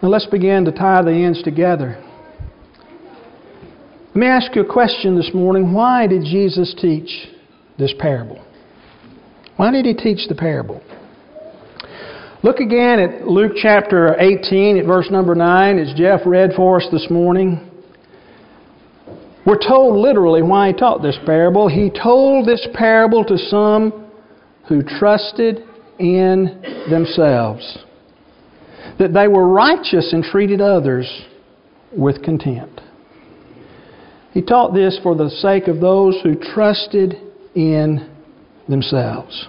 Now 0.00 0.08
let's 0.08 0.26
begin 0.26 0.64
to 0.66 0.70
tie 0.70 1.02
the 1.02 1.10
ends 1.10 1.42
together. 1.42 2.00
Let 4.08 4.16
me 4.16 4.28
ask 4.28 4.54
you 4.54 4.62
a 4.62 4.72
question 4.72 5.16
this 5.16 5.32
morning. 5.34 5.72
Why 5.72 6.06
did 6.06 6.22
Jesus 6.22 6.76
teach 6.80 7.10
this 7.76 7.92
parable? 7.98 8.46
Why 9.56 9.72
did 9.72 9.84
he 9.84 9.94
teach 9.94 10.28
the 10.28 10.36
parable? 10.36 10.80
Look 12.44 12.60
again 12.60 13.00
at 13.00 13.26
Luke 13.26 13.54
chapter 13.56 14.14
18 14.16 14.78
at 14.78 14.86
verse 14.86 15.10
number 15.10 15.34
9 15.34 15.78
as 15.80 15.92
Jeff 15.98 16.20
read 16.24 16.52
for 16.54 16.76
us 16.76 16.86
this 16.92 17.08
morning. 17.10 17.65
We're 19.46 19.58
told 19.58 19.96
literally 19.96 20.42
why 20.42 20.68
he 20.68 20.72
taught 20.74 21.02
this 21.02 21.18
parable. 21.24 21.68
He 21.68 21.88
told 21.88 22.48
this 22.48 22.66
parable 22.74 23.24
to 23.24 23.38
some 23.38 24.10
who 24.68 24.82
trusted 24.82 25.62
in 26.00 26.60
themselves, 26.90 27.78
that 28.98 29.14
they 29.14 29.28
were 29.28 29.48
righteous 29.48 30.12
and 30.12 30.24
treated 30.24 30.60
others 30.60 31.08
with 31.96 32.22
contempt. 32.24 32.80
He 34.32 34.42
taught 34.42 34.74
this 34.74 34.98
for 35.02 35.14
the 35.14 35.30
sake 35.30 35.68
of 35.68 35.80
those 35.80 36.20
who 36.22 36.34
trusted 36.34 37.14
in 37.54 38.10
themselves. 38.68 39.46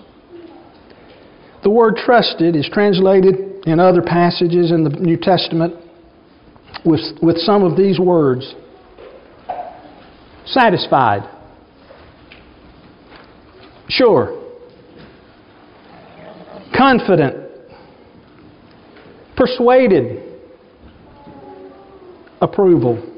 The 1.63 1.71
word 1.71 1.95
trusted 1.97 2.55
is 2.55 2.69
translated 2.71 3.65
in 3.65 3.79
other 3.79 4.03
passages 4.03 4.71
in 4.71 4.83
the 4.83 4.91
New 4.91 5.17
Testament 5.17 5.73
with, 6.85 7.01
with 7.21 7.37
some 7.39 7.63
of 7.63 7.75
these 7.75 7.99
words 7.99 8.55
satisfied, 10.47 11.29
sure, 13.89 14.43
confident, 16.75 17.51
persuaded, 19.35 20.23
approval. 22.41 23.13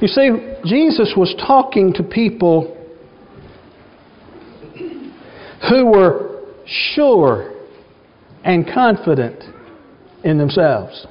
You 0.00 0.08
see, 0.08 0.30
Jesus 0.64 1.12
was 1.16 1.34
talking 1.46 1.92
to 1.94 2.02
people 2.02 2.76
who 5.68 5.86
were 5.86 6.42
sure 6.66 7.52
and 8.44 8.66
confident 8.66 9.44
in 10.24 10.38
themselves. 10.38 11.06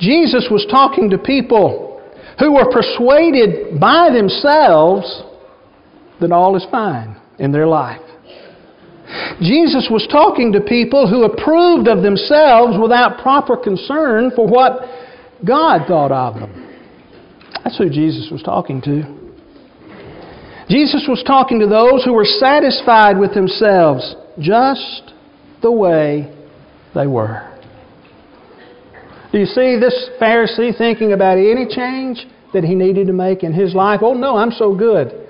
Jesus 0.00 0.48
was 0.50 0.66
talking 0.70 1.10
to 1.10 1.18
people 1.18 2.02
who 2.38 2.54
were 2.54 2.70
persuaded 2.72 3.78
by 3.78 4.10
themselves 4.12 5.22
that 6.20 6.32
all 6.32 6.56
is 6.56 6.66
fine 6.70 7.16
in 7.38 7.52
their 7.52 7.66
life. 7.66 8.00
Jesus 9.40 9.88
was 9.90 10.06
talking 10.10 10.52
to 10.52 10.60
people 10.60 11.08
who 11.08 11.24
approved 11.24 11.88
of 11.88 12.02
themselves 12.02 12.78
without 12.80 13.20
proper 13.22 13.56
concern 13.56 14.30
for 14.34 14.46
what 14.46 14.82
God 15.46 15.86
thought 15.86 16.12
of 16.12 16.34
them. 16.34 16.68
That's 17.64 17.76
who 17.76 17.90
Jesus 17.90 18.30
was 18.30 18.42
talking 18.42 18.80
to. 18.82 19.02
Jesus 20.68 21.04
was 21.08 21.22
talking 21.26 21.58
to 21.58 21.66
those 21.66 22.04
who 22.04 22.12
were 22.12 22.24
satisfied 22.24 23.18
with 23.18 23.34
themselves 23.34 24.14
just 24.38 25.12
the 25.62 25.72
way 25.72 26.32
they 26.94 27.06
were. 27.06 27.46
Do 29.32 29.38
you 29.38 29.46
see 29.46 29.78
this 29.78 30.10
Pharisee 30.20 30.76
thinking 30.76 31.12
about 31.12 31.38
any 31.38 31.66
change 31.68 32.26
that 32.52 32.64
he 32.64 32.74
needed 32.74 33.06
to 33.06 33.12
make 33.12 33.44
in 33.44 33.52
his 33.52 33.74
life? 33.74 34.00
Oh, 34.02 34.14
no, 34.14 34.36
I'm 34.36 34.50
so 34.50 34.74
good. 34.74 35.28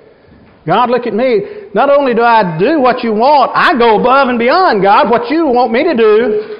God, 0.65 0.89
look 0.89 1.07
at 1.07 1.13
me. 1.13 1.69
Not 1.73 1.89
only 1.89 2.13
do 2.13 2.21
I 2.21 2.57
do 2.57 2.79
what 2.79 3.03
you 3.03 3.13
want, 3.13 3.51
I 3.53 3.77
go 3.77 3.99
above 3.99 4.27
and 4.27 4.37
beyond, 4.37 4.83
God, 4.83 5.09
what 5.09 5.29
you 5.29 5.47
want 5.47 5.71
me 5.71 5.83
to 5.83 5.95
do. 5.95 6.57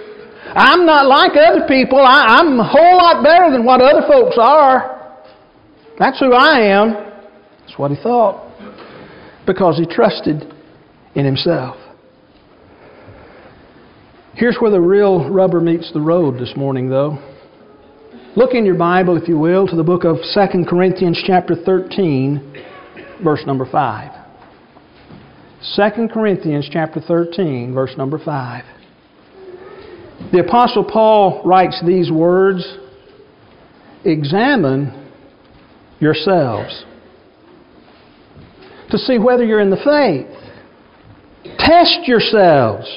I'm 0.53 0.85
not 0.85 1.05
like 1.05 1.31
other 1.31 1.65
people. 1.67 1.99
I, 1.99 2.39
am 2.39 2.59
a 2.59 2.67
whole 2.67 2.97
lot 2.97 3.23
better 3.23 3.51
than 3.51 3.65
what 3.65 3.81
other 3.81 4.05
folks 4.07 4.37
are. 4.39 5.23
That's 5.97 6.19
who 6.19 6.33
I 6.33 6.59
am. 6.61 6.93
That's 7.61 7.77
what 7.77 7.91
he 7.91 7.97
thought. 8.01 8.49
Because 9.45 9.77
he 9.77 9.85
trusted 9.85 10.51
in 11.15 11.25
himself. 11.25 11.77
Here's 14.33 14.57
where 14.59 14.71
the 14.71 14.81
real 14.81 15.29
rubber 15.29 15.59
meets 15.59 15.91
the 15.93 16.01
road 16.01 16.39
this 16.39 16.53
morning, 16.55 16.89
though. 16.89 17.30
Look 18.35 18.53
in 18.53 18.65
your 18.65 18.75
Bible, 18.75 19.17
if 19.17 19.27
you 19.27 19.37
will, 19.37 19.67
to 19.67 19.75
the 19.75 19.83
book 19.83 20.03
of 20.05 20.17
2 20.33 20.65
Corinthians, 20.69 21.21
chapter 21.25 21.55
13 21.55 22.51
verse 23.23 23.43
number 23.45 23.65
5. 23.65 24.11
2 25.75 26.07
Corinthians 26.13 26.67
chapter 26.71 26.99
13, 26.99 27.73
verse 27.73 27.93
number 27.97 28.17
5. 28.17 28.63
The 30.31 30.39
Apostle 30.39 30.83
Paul 30.83 31.41
writes 31.45 31.81
these 31.85 32.11
words 32.11 32.77
Examine 34.03 35.09
yourselves 35.99 36.85
to 38.89 38.97
see 38.97 39.19
whether 39.19 39.45
you're 39.45 39.59
in 39.59 39.69
the 39.69 39.77
faith. 39.77 40.27
Test 41.59 42.07
yourselves. 42.07 42.87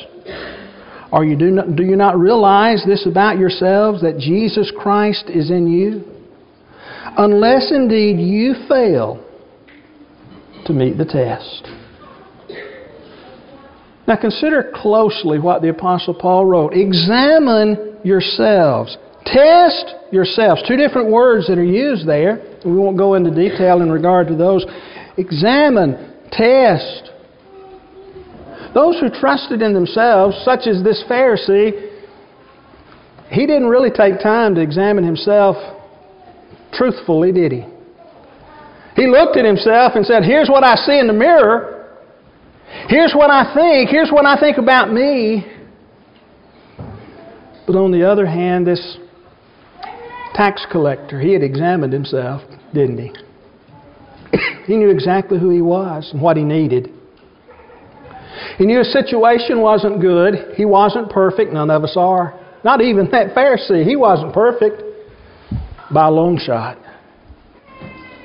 Are 1.15 1.25
you 1.25 1.37
do, 1.37 1.53
not, 1.53 1.77
do 1.77 1.85
you 1.85 1.95
not 1.95 2.19
realize 2.19 2.83
this 2.85 3.07
about 3.07 3.39
yourselves 3.39 4.03
that 4.03 4.19
Jesus 4.19 4.73
Christ 4.77 5.31
is 5.33 5.49
in 5.49 5.69
you? 5.69 6.03
Unless 7.17 7.71
indeed 7.71 8.19
you 8.19 8.55
fail 8.69 9.25
to 10.67 10.73
meet 10.73 10.99
the 10.99 11.05
test. 11.05 11.69
Now 14.09 14.17
consider 14.17 14.73
closely 14.75 15.39
what 15.39 15.63
the 15.63 15.69
Apostle 15.69 16.15
Paul 16.15 16.47
wrote. 16.47 16.73
Examine 16.75 17.99
yourselves. 18.03 18.99
Test 19.25 19.95
yourselves. 20.11 20.65
Two 20.67 20.77
different 20.77 21.13
words 21.13 21.47
that 21.47 21.59
are 21.59 21.65
used 21.65 22.09
there. 22.09 22.59
We 22.65 22.73
won't 22.73 22.99
go 22.99 23.15
into 23.15 23.31
detail 23.31 23.83
in 23.83 23.93
regard 23.93 24.27
to 24.27 24.35
those. 24.35 24.67
Examine, 25.17 26.13
test. 26.33 27.13
Those 28.75 28.99
who 28.99 29.09
trusted 29.09 29.63
in 29.63 29.73
themselves, 29.73 30.37
such 30.45 30.67
as 30.67 30.83
this 30.83 31.03
Pharisee, 31.09 31.93
he 33.31 33.47
didn't 33.47 33.69
really 33.69 33.91
take 33.91 34.21
time 34.21 34.55
to 34.57 34.61
examine 34.61 35.05
himself 35.05 35.57
truthfully, 36.73 37.31
did 37.33 37.53
he? 37.53 37.65
He 38.97 39.07
looked 39.07 39.37
at 39.37 39.45
himself 39.45 39.93
and 39.95 40.05
said, 40.05 40.25
Here's 40.25 40.49
what 40.49 40.65
I 40.65 40.75
see 40.75 40.99
in 40.99 41.07
the 41.07 41.13
mirror. 41.13 41.89
Here's 42.89 43.13
what 43.15 43.31
I 43.31 43.55
think. 43.55 43.91
Here's 43.91 44.11
what 44.11 44.27
I 44.27 44.39
think 44.39 44.59
about 44.59 44.93
me. 44.93 45.47
But 47.67 47.77
on 47.77 47.93
the 47.93 48.09
other 48.09 48.27
hand, 48.27 48.67
this 48.67 48.99
tax 50.35 50.67
collector, 50.71 51.21
he 51.21 51.33
had 51.33 51.43
examined 51.43 51.93
himself, 51.93 52.43
didn't 52.73 52.99
he? 52.99 53.13
he 54.67 54.77
knew 54.77 54.91
exactly 54.91 55.39
who 55.39 55.51
he 55.51 55.63
was 55.63 56.11
and 56.13 56.21
what 56.21 56.37
he 56.37 56.43
needed. 56.43 56.91
He 58.59 58.67
knew 58.67 58.79
his 58.79 58.93
situation 58.93 59.61
wasn't 59.61 60.01
good. 60.01 60.55
He 60.57 60.65
wasn't 60.65 61.11
perfect. 61.11 61.53
None 61.53 61.71
of 61.71 61.85
us 61.85 61.95
are. 61.97 62.39
Not 62.65 62.81
even 62.81 63.11
that 63.11 63.35
Pharisee. 63.35 63.85
He 63.85 63.97
wasn't 63.97 64.33
perfect 64.33 64.83
by 65.93 66.07
a 66.07 66.11
long 66.11 66.39
shot. 66.39 66.79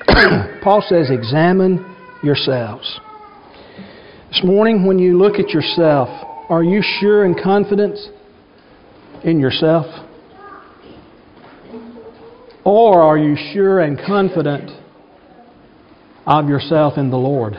Paul 0.64 0.84
says, 0.88 1.10
examine 1.12 1.96
yourselves. 2.24 3.00
This 4.30 4.42
morning, 4.44 4.86
when 4.86 5.00
you 5.00 5.18
look 5.18 5.36
at 5.36 5.50
yourself, 5.50 6.10
are 6.50 6.64
you 6.64 6.82
sure 7.00 7.26
and 7.26 7.40
confident 7.42 7.98
in 9.24 9.40
yourself? 9.40 9.86
Or 12.64 13.02
are 13.02 13.18
you 13.18 13.36
sure 13.54 13.80
and 13.80 13.98
confident 13.98 14.72
of 16.26 16.48
yourself 16.48 16.98
in 16.98 17.10
the 17.10 17.18
Lord? 17.18 17.56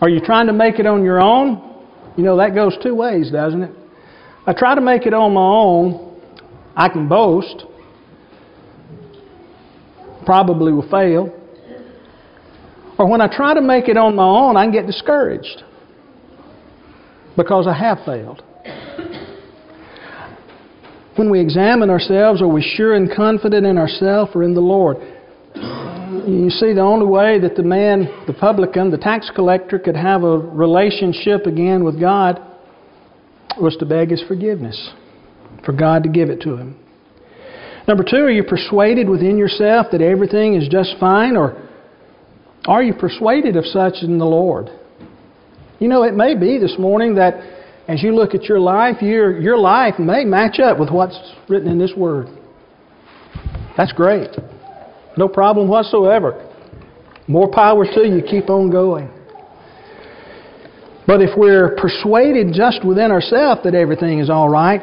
Are 0.00 0.08
you 0.08 0.20
trying 0.20 0.46
to 0.48 0.52
make 0.52 0.78
it 0.78 0.86
on 0.86 1.04
your 1.04 1.20
own? 1.20 1.82
You 2.16 2.24
know, 2.24 2.36
that 2.36 2.54
goes 2.54 2.76
two 2.82 2.94
ways, 2.94 3.30
doesn't 3.30 3.62
it? 3.62 3.70
I 4.46 4.52
try 4.52 4.74
to 4.74 4.80
make 4.80 5.06
it 5.06 5.14
on 5.14 5.34
my 5.34 5.40
own, 5.40 6.20
I 6.76 6.88
can 6.88 7.08
boast 7.08 7.64
probably 10.24 10.72
will 10.72 10.88
fail. 10.88 11.32
Or 12.98 13.08
when 13.08 13.20
I 13.20 13.34
try 13.34 13.54
to 13.54 13.60
make 13.60 13.88
it 13.88 13.96
on 13.96 14.14
my 14.14 14.24
own, 14.24 14.56
I 14.56 14.64
can 14.64 14.72
get 14.72 14.86
discouraged 14.86 15.62
because 17.36 17.66
I 17.66 17.76
have 17.76 17.98
failed. 18.04 18.42
When 21.16 21.30
we 21.30 21.40
examine 21.40 21.90
ourselves, 21.90 22.42
are 22.42 22.48
we 22.48 22.62
sure 22.62 22.94
and 22.94 23.10
confident 23.14 23.66
in 23.66 23.78
ourselves 23.78 24.32
or 24.34 24.42
in 24.42 24.54
the 24.54 24.60
Lord? 24.60 24.96
You 26.26 26.48
see, 26.48 26.72
the 26.72 26.80
only 26.80 27.06
way 27.06 27.38
that 27.40 27.54
the 27.54 27.62
man, 27.62 28.08
the 28.26 28.32
publican, 28.32 28.90
the 28.90 28.96
tax 28.96 29.30
collector, 29.34 29.78
could 29.78 29.96
have 29.96 30.22
a 30.22 30.38
relationship 30.38 31.46
again 31.46 31.84
with 31.84 32.00
God 32.00 32.40
was 33.60 33.76
to 33.76 33.86
beg 33.86 34.10
his 34.10 34.22
forgiveness, 34.26 34.90
for 35.64 35.72
God 35.72 36.02
to 36.04 36.08
give 36.08 36.30
it 36.30 36.40
to 36.42 36.56
him. 36.56 36.76
Number 37.86 38.02
two, 38.02 38.24
are 38.24 38.30
you 38.30 38.42
persuaded 38.42 39.08
within 39.08 39.36
yourself 39.36 39.88
that 39.92 40.00
everything 40.00 40.54
is 40.54 40.66
just 40.68 40.96
fine, 40.98 41.36
or 41.36 41.68
are 42.66 42.82
you 42.82 42.94
persuaded 42.94 43.56
of 43.56 43.66
such 43.66 43.96
in 44.02 44.18
the 44.18 44.24
Lord? 44.24 44.70
You 45.78 45.88
know, 45.88 46.04
it 46.04 46.14
may 46.14 46.34
be 46.34 46.58
this 46.58 46.76
morning 46.78 47.16
that 47.16 47.34
as 47.86 48.02
you 48.02 48.14
look 48.14 48.34
at 48.34 48.44
your 48.44 48.60
life, 48.60 49.02
your, 49.02 49.38
your 49.38 49.58
life 49.58 49.98
may 49.98 50.24
match 50.24 50.58
up 50.58 50.78
with 50.78 50.88
what's 50.88 51.18
written 51.48 51.68
in 51.68 51.78
this 51.78 51.92
Word. 51.94 52.28
That's 53.76 53.92
great. 53.92 54.30
No 55.16 55.28
problem 55.28 55.68
whatsoever. 55.68 56.50
More 57.26 57.50
power 57.50 57.84
to 57.84 58.00
you. 58.00 58.22
Keep 58.22 58.50
on 58.50 58.70
going. 58.70 59.10
But 61.06 61.20
if 61.20 61.30
we're 61.36 61.76
persuaded 61.76 62.52
just 62.54 62.84
within 62.84 63.10
ourselves 63.10 63.62
that 63.64 63.74
everything 63.74 64.20
is 64.20 64.30
all 64.30 64.48
right, 64.48 64.80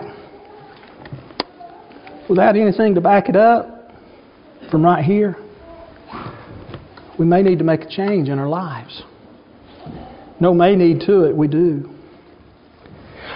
without 2.30 2.56
anything 2.56 2.96
to 2.96 3.02
back 3.02 3.28
it 3.28 3.36
up 3.36 3.92
from 4.70 4.84
right 4.84 5.04
here, 5.04 5.36
we 7.18 7.26
may 7.26 7.42
need 7.42 7.58
to 7.60 7.64
make 7.64 7.82
a 7.82 7.90
change 7.90 8.30
in 8.30 8.40
our 8.40 8.48
lives. 8.48 9.02
No 10.40 10.54
may 10.54 10.76
need 10.76 11.02
to 11.08 11.26
it, 11.26 11.36
we 11.36 11.48
do. 11.48 11.90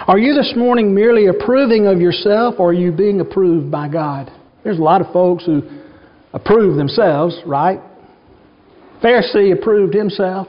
Are 0.06 0.18
you 0.18 0.34
this 0.34 0.54
morning 0.56 0.94
merely 0.94 1.26
approving 1.26 1.86
of 1.86 2.00
yourself 2.00 2.56
or 2.58 2.70
are 2.70 2.72
you 2.72 2.92
being 2.92 3.20
approved 3.20 3.70
by 3.70 3.88
God? 3.88 4.30
There's 4.62 4.78
a 4.78 4.82
lot 4.82 5.00
of 5.00 5.12
folks 5.12 5.44
who 5.44 5.62
approve 6.36 6.76
themselves, 6.76 7.34
right? 7.46 7.80
Pharisee 9.02 9.58
approved 9.58 9.94
himself. 9.94 10.46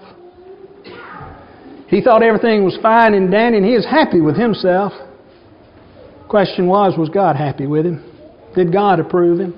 He 1.88 2.02
thought 2.02 2.21
everything 2.21 2.65
was 2.65 2.78
fine 2.82 3.13
and 3.13 3.32
dandy 3.32 3.60
and 3.60 3.65
he 3.65 3.73
was 3.73 3.86
happy 3.86 4.19
with 4.19 4.36
himself. 4.36 4.91
Question 6.28 6.67
was, 6.67 6.97
was 6.97 7.08
God 7.08 7.38
happy 7.38 7.65
with 7.67 7.86
him? 7.86 8.04
Did 8.54 8.73
God 8.73 9.00
approve 9.00 9.39
him? 9.39 9.54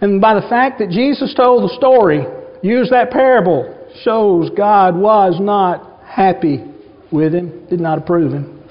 And 0.00 0.18
by 0.18 0.34
the 0.34 0.48
fact 0.48 0.78
that 0.78 0.88
Jesus 0.88 1.34
told 1.34 1.68
the 1.68 1.76
story, 1.76 2.24
used 2.62 2.90
that 2.90 3.10
parable, 3.10 3.76
shows 4.02 4.48
God 4.56 4.96
was 4.96 5.36
not 5.38 6.02
happy 6.06 6.64
with 7.12 7.34
him, 7.34 7.66
did 7.68 7.80
not 7.80 7.98
approve 7.98 8.32
him. 8.32 8.62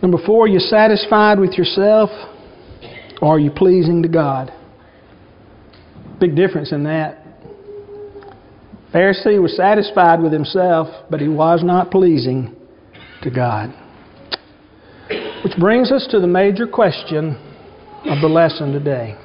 Number 0.00 0.16
four, 0.24 0.48
you're 0.48 0.60
satisfied 0.60 1.38
with 1.38 1.52
yourself? 1.58 2.08
Are 3.20 3.38
you 3.38 3.50
pleasing 3.50 4.02
to 4.02 4.08
God? 4.08 4.52
Big 6.20 6.36
difference 6.36 6.72
in 6.72 6.84
that. 6.84 7.24
Pharisee 8.92 9.40
was 9.40 9.56
satisfied 9.56 10.20
with 10.20 10.32
himself, 10.32 10.88
but 11.10 11.20
he 11.20 11.28
was 11.28 11.62
not 11.62 11.90
pleasing 11.90 12.56
to 13.22 13.30
God. 13.30 13.74
Which 15.44 15.56
brings 15.58 15.92
us 15.92 16.06
to 16.10 16.20
the 16.20 16.26
major 16.26 16.66
question 16.66 17.36
of 18.06 18.20
the 18.20 18.28
lesson 18.28 18.72
today. 18.72 19.16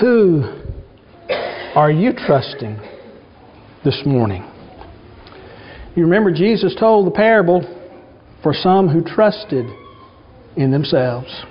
Who 0.00 0.42
are 1.74 1.90
you 1.90 2.12
trusting 2.12 2.78
this 3.84 4.02
morning? 4.04 4.48
You 5.96 6.04
remember 6.04 6.32
Jesus 6.32 6.74
told 6.78 7.06
the 7.06 7.10
parable 7.10 7.62
for 8.42 8.54
some 8.54 8.88
who 8.88 9.02
trusted 9.02 9.66
in 10.56 10.70
themselves. 10.70 11.44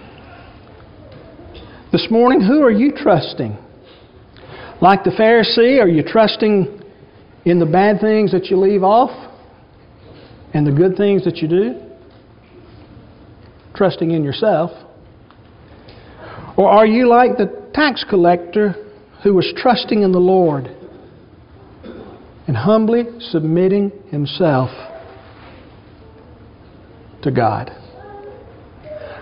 This 1.91 2.07
morning, 2.11 2.39
who 2.41 2.61
are 2.61 2.69
you 2.69 2.91
trusting? 2.91 3.57
Like 4.79 5.03
the 5.03 5.09
Pharisee, 5.09 5.81
are 5.81 5.87
you 5.87 6.03
trusting 6.03 6.83
in 7.45 7.57
the 7.57 7.65
bad 7.65 7.99
things 7.99 8.31
that 8.31 8.45
you 8.45 8.57
leave 8.57 8.83
off 8.83 9.09
and 10.53 10.67
the 10.67 10.71
good 10.71 10.95
things 10.95 11.23
that 11.25 11.37
you 11.37 11.47
do? 11.47 11.81
Trusting 13.73 14.11
in 14.11 14.23
yourself? 14.23 14.69
Or 16.57 16.69
are 16.69 16.85
you 16.85 17.09
like 17.09 17.37
the 17.37 17.71
tax 17.73 18.05
collector 18.07 18.75
who 19.23 19.33
was 19.33 19.51
trusting 19.57 20.03
in 20.03 20.11
the 20.11 20.19
Lord 20.19 20.67
and 22.47 22.55
humbly 22.55 23.05
submitting 23.19 23.91
himself 24.11 24.69
to 27.23 27.31
God? 27.31 27.71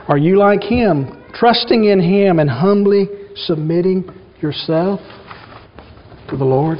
Are 0.10 0.18
you 0.18 0.38
like 0.38 0.64
him, 0.64 1.17
trusting 1.34 1.86
in 1.86 2.00
him 2.00 2.40
and 2.40 2.50
humbly 2.50 3.08
submitting 3.36 4.10
yourself 4.42 5.00
to 6.30 6.38
the 6.38 6.46
Lord? 6.46 6.80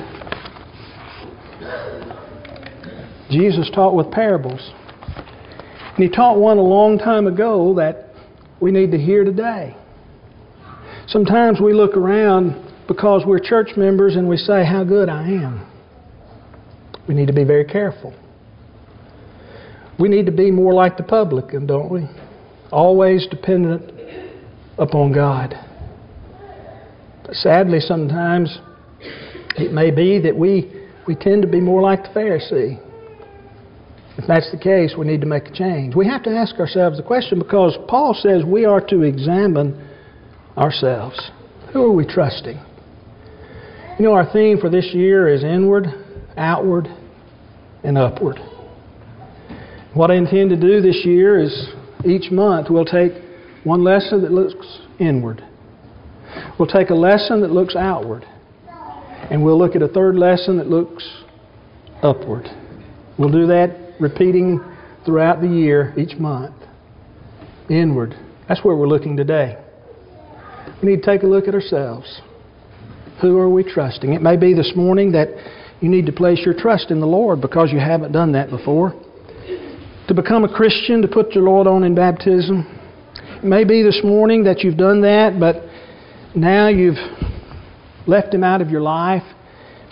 Jesus 3.30 3.70
taught 3.74 3.96
with 3.96 4.12
parables. 4.12 4.72
And 5.96 6.04
he 6.04 6.10
taught 6.10 6.38
one 6.38 6.58
a 6.58 6.62
long 6.62 6.98
time 6.98 7.28
ago 7.28 7.76
that 7.76 8.14
we 8.62 8.72
need 8.72 8.92
to 8.92 8.98
hear 8.98 9.24
today. 9.24 9.76
Sometimes 11.08 11.60
we 11.62 11.74
look 11.74 11.96
around 11.96 12.64
because 12.88 13.24
we're 13.26 13.40
church 13.40 13.72
members 13.78 14.16
and 14.16 14.28
we 14.28 14.38
say 14.38 14.66
how 14.66 14.84
good 14.84 15.10
I 15.10 15.24
am. 15.24 15.68
We 17.08 17.16
need 17.16 17.28
to 17.28 17.34
be 17.34 17.44
very 17.44 17.66
careful. 17.66 18.14
We 20.00 20.10
need 20.10 20.26
to 20.28 20.32
be 20.32 20.52
more 20.52 20.74
like 20.74 20.98
the 20.98 21.04
publican, 21.04 21.66
don't 21.66 21.90
we? 21.90 22.08
Always 22.72 23.28
dependent 23.28 23.97
upon 24.78 25.14
God. 25.14 25.54
But 27.26 27.36
sadly, 27.36 27.80
sometimes 27.80 28.60
it 29.58 29.72
may 29.72 29.92
be 29.92 30.20
that 30.22 30.36
we, 30.36 30.88
we 31.08 31.16
tend 31.16 31.42
to 31.42 31.48
be 31.48 31.60
more 31.60 31.82
like 31.82 32.04
the 32.04 32.10
Pharisee. 32.10 32.84
If 34.18 34.26
that's 34.28 34.50
the 34.52 34.58
case, 34.58 34.96
we 34.98 35.06
need 35.06 35.22
to 35.22 35.28
make 35.28 35.46
a 35.46 35.52
change. 35.52 35.96
We 35.96 36.08
have 36.08 36.24
to 36.24 36.32
ask 36.32 36.56
ourselves 36.56 36.98
the 36.98 37.04
question 37.04 37.38
because 37.38 37.78
Paul 37.88 38.16
says 38.20 38.44
we 38.44 38.66
are 38.66 38.82
to 38.88 39.04
examine 39.04 39.88
ourselves. 40.58 41.32
Who 41.74 41.84
are 41.84 41.92
we 41.92 42.06
trusting? 42.06 42.60
You 44.00 44.06
know, 44.06 44.14
our 44.14 44.32
theme 44.32 44.60
for 44.60 44.70
this 44.70 44.92
year 44.94 45.28
is 45.28 45.44
inward, 45.44 45.88
outward, 46.36 46.88
and 47.84 47.98
upward. 47.98 48.38
What 49.94 50.12
I 50.12 50.16
intend 50.16 50.50
to 50.52 50.56
do 50.56 50.82
this 50.82 51.02
year 51.04 51.40
is 51.40 51.70
each 52.06 52.32
month 52.32 52.68
we'll 52.70 52.86
take 52.86 53.14
one 53.64 53.84
lesson 53.84 54.22
that 54.22 54.32
looks 54.32 54.80
inward. 55.00 55.44
We'll 56.60 56.68
take 56.68 56.90
a 56.90 56.96
lesson 56.96 57.42
that 57.42 57.52
looks 57.52 57.76
outward. 57.76 58.26
And 59.30 59.44
we'll 59.44 59.58
look 59.58 59.76
at 59.76 59.82
a 59.82 59.88
third 59.88 60.16
lesson 60.16 60.58
that 60.58 60.68
looks 60.68 61.08
upward. 62.02 62.48
We'll 63.18 63.32
do 63.32 63.48
that 63.48 63.96
repeating 64.00 64.62
throughout 65.06 65.42
the 65.42 65.48
year, 65.48 65.94
each 65.98 66.18
month. 66.18 66.56
Inward. 67.70 68.16
That's 68.48 68.64
where 68.64 68.76
we're 68.76 68.88
looking 68.88 69.18
today. 69.18 69.58
We 70.82 70.90
need 70.90 71.02
to 71.02 71.06
take 71.06 71.24
a 71.24 71.28
look 71.28 71.48
at 71.48 71.54
ourselves. 71.54 72.22
Who 73.22 73.38
are 73.40 73.50
we 73.50 73.64
trusting? 73.64 74.14
It 74.14 74.22
may 74.22 74.38
be 74.38 74.54
this 74.54 74.74
morning 74.76 75.12
that 75.14 75.30
you 75.82 75.90
need 75.90 76.06
to 76.06 76.12
place 76.12 76.42
your 76.46 76.54
trust 76.54 76.92
in 76.92 77.00
the 77.00 77.08
Lord 77.08 77.42
because 77.42 77.72
you 77.72 77.80
haven't 77.80 78.12
done 78.12 78.32
that 78.34 78.50
before. 78.50 78.94
To 80.08 80.14
become 80.14 80.44
a 80.44 80.54
Christian, 80.54 81.02
to 81.02 81.08
put 81.08 81.34
your 81.34 81.44
Lord 81.44 81.68
on 81.68 81.84
in 81.84 81.96
baptism. 81.96 82.66
It 83.38 83.44
may 83.44 83.66
be 83.66 83.84
this 83.84 84.02
morning 84.04 84.46
that 84.46 84.62
you've 84.62 84.78
done 84.78 85.02
that, 85.02 85.40
but 85.40 85.58
now 86.36 86.70
you've 86.70 86.98
left 88.08 88.34
Him 88.34 88.44
out 88.44 88.64
of 88.64 88.72
your 88.72 88.82
life, 88.82 89.22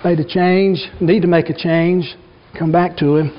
made 0.03 0.19
a 0.19 0.25
change, 0.25 0.79
need 0.99 1.21
to 1.21 1.27
make 1.27 1.51
a 1.51 1.53
change, 1.53 2.15
come 2.57 2.71
back 2.71 2.97
to 2.97 3.17
Him. 3.17 3.37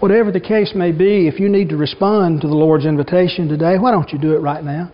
Whatever 0.00 0.32
the 0.32 0.40
case 0.40 0.72
may 0.74 0.92
be, 0.92 1.28
if 1.28 1.38
you 1.38 1.50
need 1.50 1.68
to 1.68 1.76
respond 1.76 2.40
to 2.40 2.46
the 2.48 2.54
Lord's 2.54 2.86
invitation 2.86 3.48
today, 3.48 3.76
why 3.78 3.90
don't 3.90 4.10
you 4.12 4.18
do 4.18 4.32
it 4.34 4.38
right 4.38 4.64
now? 4.64 4.90